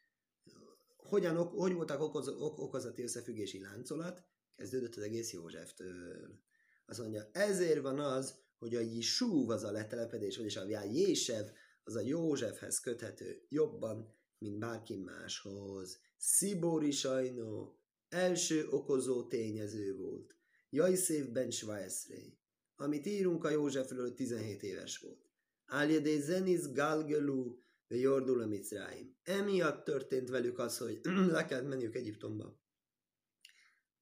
Hogyan, 0.97 1.37
hogy 1.37 1.73
voltak 1.73 2.01
okoz, 2.01 2.29
ok, 2.29 2.59
okozati 2.59 3.03
összefüggési 3.03 3.61
láncolat? 3.61 4.25
Kezdődött 4.61 4.97
az 4.97 5.03
egész 5.03 5.33
Józseftől. 5.33 6.39
Azt 6.87 6.99
mondja, 6.99 7.31
ezért 7.33 7.81
van 7.81 7.99
az, 7.99 8.35
hogy 8.59 8.75
a 8.75 8.81
Jisúv 8.81 9.51
az 9.51 9.65
a 9.65 9.71
letelepedés, 9.71 10.37
vagyis 10.37 10.57
a 10.57 10.85
Jésev 10.85 11.47
az 11.85 11.95
a 11.95 12.01
Józsefhez 12.01 12.81
köthető 12.81 13.47
jobban, 13.49 14.15
mint 14.39 14.59
bárki 14.59 14.97
máshoz. 14.97 16.01
Szibori 16.17 16.91
sajnó 16.91 17.81
első 18.09 18.69
okozó 18.69 19.27
tényező 19.27 19.97
volt. 19.97 20.37
Jajszév 20.71 21.31
ben 21.31 21.51
Schweizrei. 21.51 22.39
Amit 22.77 23.07
írunk 23.07 23.45
a 23.45 23.51
Józsefről, 23.51 24.15
17 24.15 24.63
éves 24.63 24.99
volt. 24.99 25.31
Áljadé 25.65 26.19
Zenis 26.19 26.73
Galgelu 26.73 27.59
ve 27.89 27.97
Jordul 27.97 28.43
a 28.43 28.47
Micráim. 28.47 29.17
Emiatt 29.23 29.85
történt 29.85 30.29
velük 30.29 30.59
az, 30.59 30.79
hogy 30.79 31.01
le 31.37 31.45
kellett 31.45 31.69
menniük 31.69 31.95
Egyiptomba. 31.95 32.59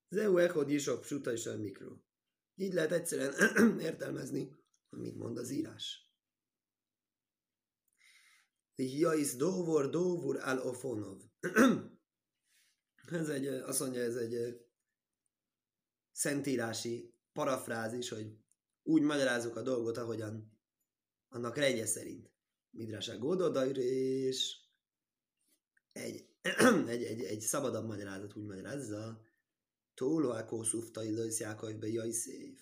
Zeu 0.08 0.38
echod 0.38 0.70
isok 0.70 1.00
psuta 1.00 1.32
is 1.32 1.44
mikro. 1.44 1.96
Így 2.54 2.72
lehet 2.72 2.92
egyszerűen 2.92 3.34
értelmezni, 3.88 4.56
hogy 4.88 4.98
mit 4.98 5.16
mond 5.16 5.38
az 5.38 5.50
írás. 5.50 6.06
Jais 8.74 9.36
dovor 9.36 9.90
dovur 9.90 10.36
al 10.36 10.58
ofonov. 10.58 11.22
ez 13.10 13.28
egy, 13.28 13.46
azt 13.46 13.80
mondja, 13.80 14.00
ez 14.00 14.16
egy 14.16 14.66
szentírási 16.12 17.14
parafrázis, 17.32 18.08
hogy 18.08 18.38
úgy 18.82 19.02
magyarázunk 19.02 19.56
a 19.56 19.62
dolgot, 19.62 19.96
ahogyan 19.96 20.58
annak 21.28 21.56
regye 21.56 21.86
szerint. 21.86 22.32
Midrásá 22.70 23.14
és 23.76 24.56
egy, 25.92 26.28
egy, 26.86 27.02
egy, 27.02 27.22
egy 27.22 27.40
szabadabb 27.40 27.86
magyarázat 27.86 28.36
úgy 28.36 28.44
magyarázza, 28.44 29.27
Tólóákó 29.98 30.62
szufta 30.62 31.04
illősz 31.04 31.40
Jákobbe 31.40 31.88
Jajszév. 31.88 32.58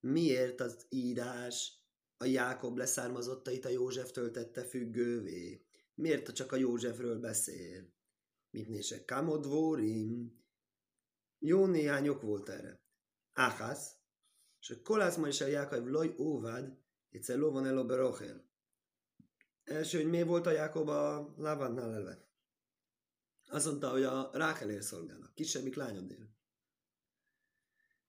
Miért 0.00 0.60
az 0.60 0.86
írás 0.88 1.72
a 2.16 2.24
Jákob 2.24 2.76
leszármazottait 2.76 3.64
a 3.64 3.68
József 3.68 4.10
töltette 4.10 4.64
függővé? 4.64 5.66
Miért 5.94 6.32
csak 6.32 6.52
a 6.52 6.56
Józsefről 6.56 7.20
beszél? 7.20 7.92
Mit 8.50 8.68
nése? 8.68 9.04
Kamodvorim. 9.04 10.42
Jó 11.38 11.66
néhány 11.66 12.08
ok 12.08 12.22
volt 12.22 12.48
erre. 12.48 12.82
Áhász, 13.32 13.96
és 14.60 14.70
a 14.70 14.82
kolász 14.82 15.16
ma 15.16 15.28
is 15.28 15.40
a 15.40 15.46
Jákob 15.46 15.86
loj 15.86 16.14
óvád, 16.18 16.78
egyszer 17.10 17.38
lovon 17.38 17.66
el 17.66 17.84
berochel. 17.84 18.50
Első, 19.64 19.98
hogy 20.02 20.10
mi 20.10 20.22
volt 20.22 20.46
a 20.46 20.50
Jákob 20.50 20.88
a 20.88 21.34
Lávannál 21.36 21.94
elve? 21.94 22.28
Azt 23.46 23.66
mondta, 23.66 23.90
hogy 23.90 24.02
a 24.02 24.30
Rákelér 24.32 24.82
szolgálnak, 24.82 25.34
kisebbik 25.34 25.74
lányodél. 25.74 26.33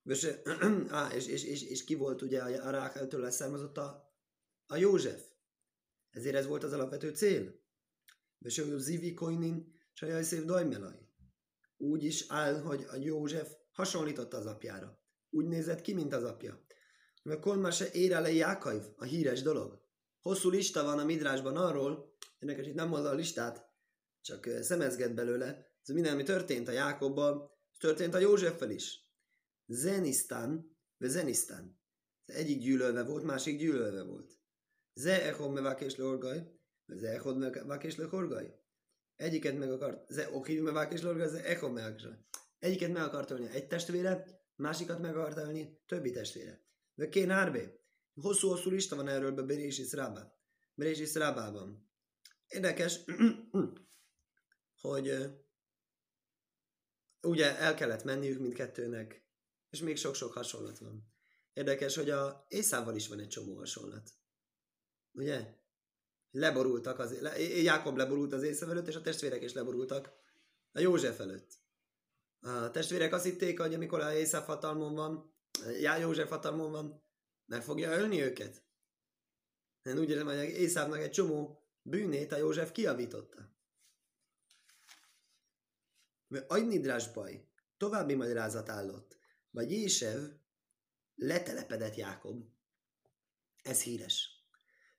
És, 0.05 0.27
á, 0.89 1.13
és, 1.13 1.27
és, 1.27 1.43
és, 1.43 1.63
és, 1.63 1.83
ki 1.83 1.95
volt 1.95 2.21
ugye 2.21 2.41
a 2.41 2.69
Rákeltől 2.69 3.21
leszármazott 3.21 3.77
a, 3.77 4.13
a 4.65 4.75
József. 4.75 5.21
Ezért 6.09 6.35
ez 6.35 6.45
volt 6.45 6.63
az 6.63 6.73
alapvető 6.73 7.09
cél. 7.09 7.63
És 8.39 8.57
ő 8.57 8.77
Zivi 8.77 9.13
Koinin, 9.13 9.73
Sajaj 9.93 10.23
szép 10.23 10.43
dajmelaj. 10.43 11.09
Úgy 11.77 12.03
is 12.03 12.25
áll, 12.27 12.61
hogy 12.61 12.85
a 12.89 12.95
József 12.95 13.51
hasonlított 13.71 14.33
az 14.33 14.45
apjára. 14.45 14.99
Úgy 15.29 15.45
nézett 15.45 15.81
ki, 15.81 15.93
mint 15.93 16.13
az 16.13 16.23
apja. 16.23 16.65
Mert 17.23 17.39
Kolma 17.39 17.71
se 17.71 17.91
ér 17.91 18.11
el 18.11 18.23
a 18.97 19.03
híres 19.03 19.41
dolog. 19.41 19.83
Hosszú 20.21 20.49
lista 20.49 20.83
van 20.83 20.99
a 20.99 21.05
midrásban 21.05 21.57
arról, 21.57 22.15
érdekes, 22.39 22.67
itt 22.67 22.73
nem 22.73 22.87
mondta 22.87 23.09
a 23.09 23.13
listát, 23.13 23.69
csak 24.21 24.49
szemezget 24.61 25.13
belőle. 25.13 25.45
Ez 25.81 25.93
minden, 25.93 26.13
ami 26.13 26.23
történt 26.23 26.67
a 26.67 26.71
Jákobban, 26.71 27.49
történt 27.79 28.13
a 28.13 28.19
Józseffel 28.19 28.69
is. 28.69 29.04
Zenisztán, 29.65 30.77
vagy 30.97 31.09
Zenisztán. 31.09 31.79
Egyik 32.25 32.59
gyűlölve 32.59 33.03
volt, 33.03 33.23
másik 33.23 33.57
gyűlölve 33.57 34.03
volt. 34.03 34.39
Ze 34.93 35.25
echod 35.25 35.51
me 35.51 35.61
vakés 35.61 35.95
lorgaj, 35.95 36.51
ze 36.87 37.09
echod 37.09 37.37
me 37.37 37.63
vakés 37.63 37.95
lorgaj. 37.95 38.59
Egyiket 39.15 39.57
meg 39.57 39.71
akart, 39.71 40.11
ze 40.11 40.29
oki 40.31 40.59
me 40.59 40.71
vakés 40.71 41.01
lorgaj, 41.01 41.27
ze 41.27 41.43
echod 41.43 41.73
me 41.73 41.95
Egyiket 42.59 42.91
meg 42.91 43.03
akart 43.03 43.31
ölni 43.31 43.49
egy 43.49 43.67
testvére, 43.67 44.25
másikat 44.55 44.99
meg 44.99 45.15
akart 45.15 45.37
ölni 45.37 45.81
többi 45.85 46.11
testvére. 46.11 46.63
De 46.93 47.09
kén 47.09 47.29
árbe. 47.29 47.83
Hosszú-hosszú 48.13 48.69
lista 48.69 48.95
van 48.95 49.07
erről 49.07 49.31
be 49.31 49.41
Berésis 49.41 49.91
Rábá. 49.91 50.33
Berésis 50.73 51.13
Rábában. 51.13 51.89
Érdekes, 52.47 52.99
hogy 54.81 55.35
ugye 57.21 57.57
el 57.57 57.73
kellett 57.73 58.03
menniük 58.03 58.39
mindkettőnek 58.39 59.24
és 59.75 59.81
még 59.81 59.97
sok-sok 59.97 60.33
hasonlat 60.33 60.77
van. 60.77 61.13
Érdekes, 61.53 61.95
hogy 61.95 62.09
a 62.09 62.45
Észával 62.49 62.95
is 62.95 63.07
van 63.07 63.19
egy 63.19 63.27
csomó 63.27 63.55
hasonlat. 63.55 64.09
Ugye? 65.11 65.53
Leborultak 66.31 66.99
az, 66.99 67.21
le, 67.21 67.39
Jákob 67.39 67.97
leborult 67.97 68.33
az 68.33 68.43
Észáv 68.43 68.69
előtt, 68.69 68.87
és 68.87 68.95
a 68.95 69.01
testvérek 69.01 69.43
is 69.43 69.53
leborultak 69.53 70.13
a 70.71 70.79
József 70.79 71.19
előtt. 71.19 71.53
A 72.41 72.71
testvérek 72.71 73.13
azt 73.13 73.23
hitték, 73.23 73.59
hogy 73.59 73.73
amikor 73.73 73.99
a 73.99 74.13
Észáv 74.13 74.45
hatalmon 74.45 74.95
van, 74.95 75.33
Já 75.79 75.97
József 75.97 76.29
hatalmon 76.29 76.71
van, 76.71 77.01
meg 77.45 77.63
fogja 77.63 77.97
ölni 77.97 78.21
őket. 78.21 78.63
Én 79.83 79.99
úgy 79.99 80.09
érzem, 80.09 80.25
hogy 80.25 80.35
Észávnak 80.35 80.99
egy 80.99 81.11
csomó 81.11 81.63
bűnét 81.81 82.31
a 82.31 82.37
József 82.37 82.71
kiavította. 82.71 83.49
Mert 86.27 86.51
agynidrás 86.51 87.11
baj, 87.11 87.47
további 87.77 88.13
magyarázat 88.13 88.69
állott. 88.69 89.15
Vagy 89.55 89.71
Jésev 89.71 90.19
letelepedett 91.15 91.95
Jákob. 91.95 92.45
Ez 93.61 93.81
híres. 93.81 94.29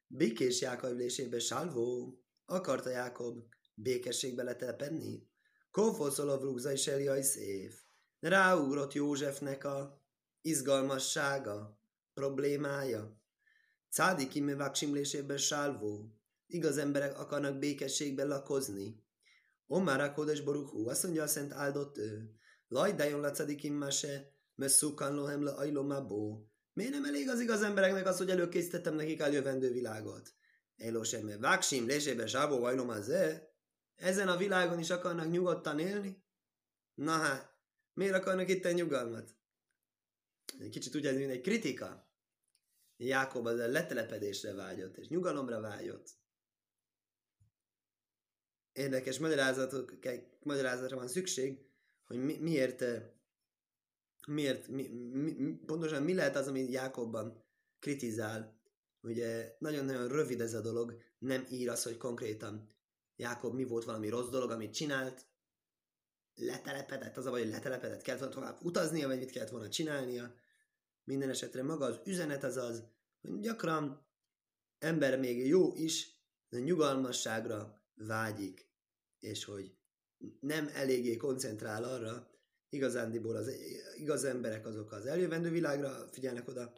Békés 0.06 0.60
Jákob 0.60 0.90
ülésében 0.90 1.40
Sálvó 1.40 2.18
akarta 2.44 2.90
Jákob 2.90 3.44
békességbe 3.74 4.42
letelepedni. 4.42 5.28
Konfoszolov 5.70 6.42
rúgza 6.42 6.72
is 6.72 6.86
Eliai 6.86 7.22
szév. 7.22 7.72
Ráugrott 8.20 8.92
Józsefnek 8.92 9.64
a 9.64 10.02
izgalmassága, 10.40 11.80
problémája. 12.14 13.20
Cádi 13.90 14.28
kimövák 14.28 14.74
simlésében 14.74 15.38
sálvó. 15.38 16.14
Igaz 16.46 16.78
emberek 16.78 17.18
akarnak 17.18 17.58
békességben 17.58 18.28
lakozni. 18.28 19.04
Omar 19.66 20.00
a 20.00 20.12
Kodes 20.12 20.40
Boruchú, 20.40 20.88
azt 20.88 21.02
mondja 21.02 21.22
a 21.22 21.26
szent 21.26 21.52
áldott 21.52 21.98
ő. 21.98 22.30
Lajdájon 22.68 23.20
la 23.20 23.30
cadikim 23.30 23.90
se, 23.90 24.34
Messzukan 24.56 25.14
lohem 25.14 25.42
le 25.42 25.50
ajlomabó. 25.50 26.50
Miért 26.72 26.92
nem 26.92 27.04
elég 27.04 27.28
az 27.28 27.40
igaz 27.40 27.62
embereknek 27.62 28.06
az, 28.06 28.16
hogy 28.16 28.30
előkészítettem 28.30 28.94
nekik 28.94 29.22
a 29.22 29.26
jövendő 29.26 29.72
világot? 29.72 30.34
Elosem, 30.76 31.40
váksim, 31.40 31.86
lésébe, 31.86 32.26
sábó, 32.26 32.64
ajlomazé. 32.64 33.38
Ezen 33.94 34.28
a 34.28 34.36
világon 34.36 34.78
is 34.78 34.90
akarnak 34.90 35.30
nyugodtan 35.30 35.78
élni? 35.78 36.24
Na 36.94 37.12
hát, 37.12 37.56
miért 37.92 38.14
akarnak 38.14 38.48
itt 38.48 38.74
nyugalmat? 38.74 39.34
Kicsit 40.70 40.96
úgy 40.96 41.06
ez, 41.06 41.16
mint 41.16 41.30
egy 41.30 41.40
kritika. 41.40 42.10
Jákob 42.96 43.46
az 43.46 43.58
a 43.58 43.66
letelepedésre 43.66 44.54
vágyott, 44.54 44.96
és 44.96 45.08
nyugalomra 45.08 45.60
vágyott. 45.60 46.08
Érdekes 48.72 49.18
magyarázatok, 49.18 49.92
magyarázatra 50.42 50.96
van 50.96 51.08
szükség, 51.08 51.58
hogy 52.04 52.16
mi, 52.16 52.36
miért 52.36 52.84
miért, 54.26 54.68
mi, 54.68 54.88
mi, 54.88 55.52
pontosan 55.66 56.02
mi 56.02 56.14
lehet 56.14 56.36
az, 56.36 56.48
amit 56.48 56.72
Jákobban 56.72 57.44
kritizál. 57.78 58.60
Ugye 59.00 59.56
nagyon-nagyon 59.58 60.08
rövid 60.08 60.40
ez 60.40 60.54
a 60.54 60.60
dolog, 60.60 60.96
nem 61.18 61.46
ír 61.50 61.68
az, 61.68 61.82
hogy 61.82 61.96
konkrétan 61.96 62.74
Jákob 63.16 63.54
mi 63.54 63.64
volt 63.64 63.84
valami 63.84 64.08
rossz 64.08 64.28
dolog, 64.28 64.50
amit 64.50 64.74
csinált, 64.74 65.26
letelepedett, 66.34 67.16
az 67.16 67.26
a 67.26 67.30
baj, 67.30 67.42
hogy 67.42 67.50
letelepedett, 67.50 68.02
kellett 68.02 68.20
volna 68.20 68.34
tovább 68.34 68.64
utaznia, 68.64 69.06
vagy 69.06 69.18
mit 69.18 69.30
kellett 69.30 69.50
volna 69.50 69.68
csinálnia. 69.68 70.34
Minden 71.04 71.28
esetre 71.28 71.62
maga 71.62 71.84
az 71.84 72.00
üzenet 72.04 72.44
az 72.44 72.56
az, 72.56 72.84
hogy 73.20 73.40
gyakran 73.40 74.06
ember 74.78 75.18
még 75.18 75.46
jó 75.46 75.74
is, 75.74 76.10
de 76.48 76.58
nyugalmasságra 76.58 77.82
vágyik. 77.94 78.70
és 79.18 79.44
hogy 79.44 79.76
nem 80.40 80.70
eléggé 80.74 81.16
koncentrál 81.16 81.84
arra, 81.84 82.30
igazándiból 82.68 83.36
az 83.36 83.50
igaz 83.96 84.24
emberek 84.24 84.66
azok 84.66 84.92
az 84.92 85.06
eljövendő 85.06 85.50
világra 85.50 86.08
figyelnek 86.10 86.48
oda. 86.48 86.72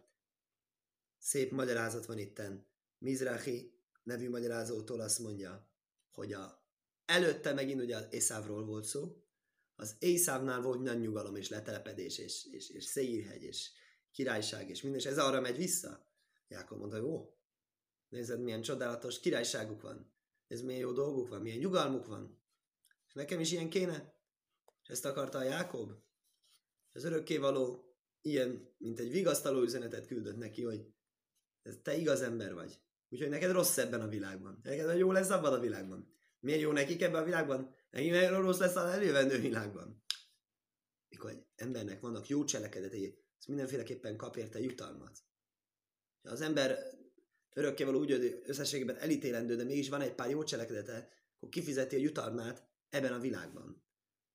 Szép 1.18 1.50
magyarázat 1.50 2.06
van 2.06 2.18
itten. 2.18 2.66
Mizrahi 2.98 3.78
nevű 4.02 4.28
magyarázótól 4.28 5.00
azt 5.00 5.18
mondja, 5.18 5.70
hogy 6.10 6.32
a, 6.32 6.66
előtte 7.04 7.52
megint 7.52 7.80
ugye 7.82 7.96
az 7.96 8.06
Észávról 8.10 8.64
volt 8.64 8.84
szó, 8.84 9.22
az 9.76 9.96
Észávnál 9.98 10.60
volt 10.60 10.82
nagy 10.82 11.00
nyugalom 11.00 11.36
és 11.36 11.48
letelepedés 11.48 12.18
és, 12.18 12.44
és, 12.52 12.70
és 12.70 12.84
Széírhegy 12.84 13.42
és 13.42 13.70
királyság 14.10 14.68
és 14.68 14.82
minden, 14.82 15.00
és 15.00 15.06
ez 15.06 15.18
arra 15.18 15.40
megy 15.40 15.56
vissza. 15.56 16.06
Jákob 16.48 16.78
mondta, 16.78 17.04
ó, 17.04 17.38
nézed 18.08 18.40
milyen 18.40 18.62
csodálatos 18.62 19.20
királyságuk 19.20 19.80
van, 19.80 20.12
ez 20.46 20.60
milyen 20.60 20.80
jó 20.80 20.92
dolguk 20.92 21.28
van, 21.28 21.40
milyen 21.40 21.58
nyugalmuk 21.58 22.06
van, 22.06 22.42
és 23.06 23.14
nekem 23.14 23.40
is 23.40 23.52
ilyen 23.52 23.68
kéne. 23.68 24.17
Ezt 24.88 25.04
akarta 25.04 25.38
a 25.38 25.42
Jákob. 25.42 25.92
Az 26.92 27.04
örökkévaló 27.04 27.94
ilyen, 28.20 28.74
mint 28.78 29.00
egy 29.00 29.10
vigasztaló 29.10 29.60
üzenetet 29.62 30.06
küldött 30.06 30.36
neki, 30.36 30.62
hogy 30.62 30.86
te 31.82 31.96
igaz 31.96 32.20
ember 32.20 32.54
vagy. 32.54 32.80
Úgyhogy 33.08 33.28
neked 33.28 33.50
rossz 33.50 33.76
ebben 33.76 34.00
a 34.00 34.08
világban. 34.08 34.60
Neked 34.62 34.98
jó 34.98 35.12
lesz 35.12 35.30
abban 35.30 35.52
a 35.52 35.60
világban. 35.60 36.12
Miért 36.40 36.60
jó 36.60 36.72
nekik 36.72 37.02
ebben 37.02 37.22
a 37.22 37.24
világban? 37.24 37.74
Nekik 37.90 38.28
rossz 38.28 38.58
lesz 38.58 38.76
az 38.76 38.90
elővendő 38.90 39.38
világban. 39.38 40.02
Mikor 41.08 41.30
egy 41.30 41.46
embernek 41.54 42.00
vannak 42.00 42.28
jó 42.28 42.44
cselekedetei, 42.44 43.24
ez 43.38 43.44
mindenféleképpen 43.46 44.16
kap 44.16 44.36
érte 44.36 44.60
jutalmat. 44.60 45.18
Ha 46.22 46.30
az 46.30 46.40
ember 46.40 46.78
örökkévaló 47.54 47.98
úgy, 47.98 48.10
hogy 48.10 48.42
összességében 48.44 48.96
elítélendő, 48.96 49.56
de 49.56 49.64
mégis 49.64 49.88
van 49.88 50.00
egy 50.00 50.14
pár 50.14 50.30
jó 50.30 50.44
cselekedete, 50.44 51.08
akkor 51.36 51.48
kifizeti 51.48 51.96
a 51.96 51.98
jutalmát 51.98 52.68
ebben 52.88 53.12
a 53.12 53.18
világban. 53.18 53.87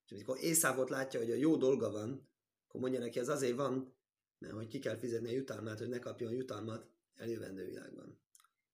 És 0.05 0.11
amikor 0.11 0.37
Észávot 0.41 0.89
látja, 0.89 1.19
hogy 1.19 1.31
a 1.31 1.35
jó 1.35 1.55
dolga 1.55 1.91
van, 1.91 2.27
akkor 2.67 2.81
mondja 2.81 2.99
neki, 2.99 3.19
ez 3.19 3.29
azért 3.29 3.55
van, 3.55 3.95
mert 4.37 4.53
hogy 4.53 4.67
ki 4.67 4.79
kell 4.79 4.97
fizetni 4.97 5.29
a 5.29 5.31
jutalmát, 5.31 5.79
hogy 5.79 5.89
ne 5.89 5.99
kapjon 5.99 6.31
jutalmat 6.31 6.87
eljövendő 7.15 7.65
világban. 7.65 8.19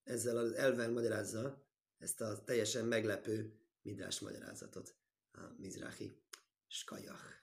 Ezzel 0.04 0.38
az 0.38 0.52
elven 0.52 0.92
magyarázza 0.92 1.64
ezt 1.98 2.22
a 2.22 2.44
teljesen 2.44 2.86
meglepő 2.86 3.54
midrás 3.82 4.20
magyarázatot 4.20 4.96
a 5.32 5.40
Mizrahi 5.58 6.12
Skajach. 6.68 7.40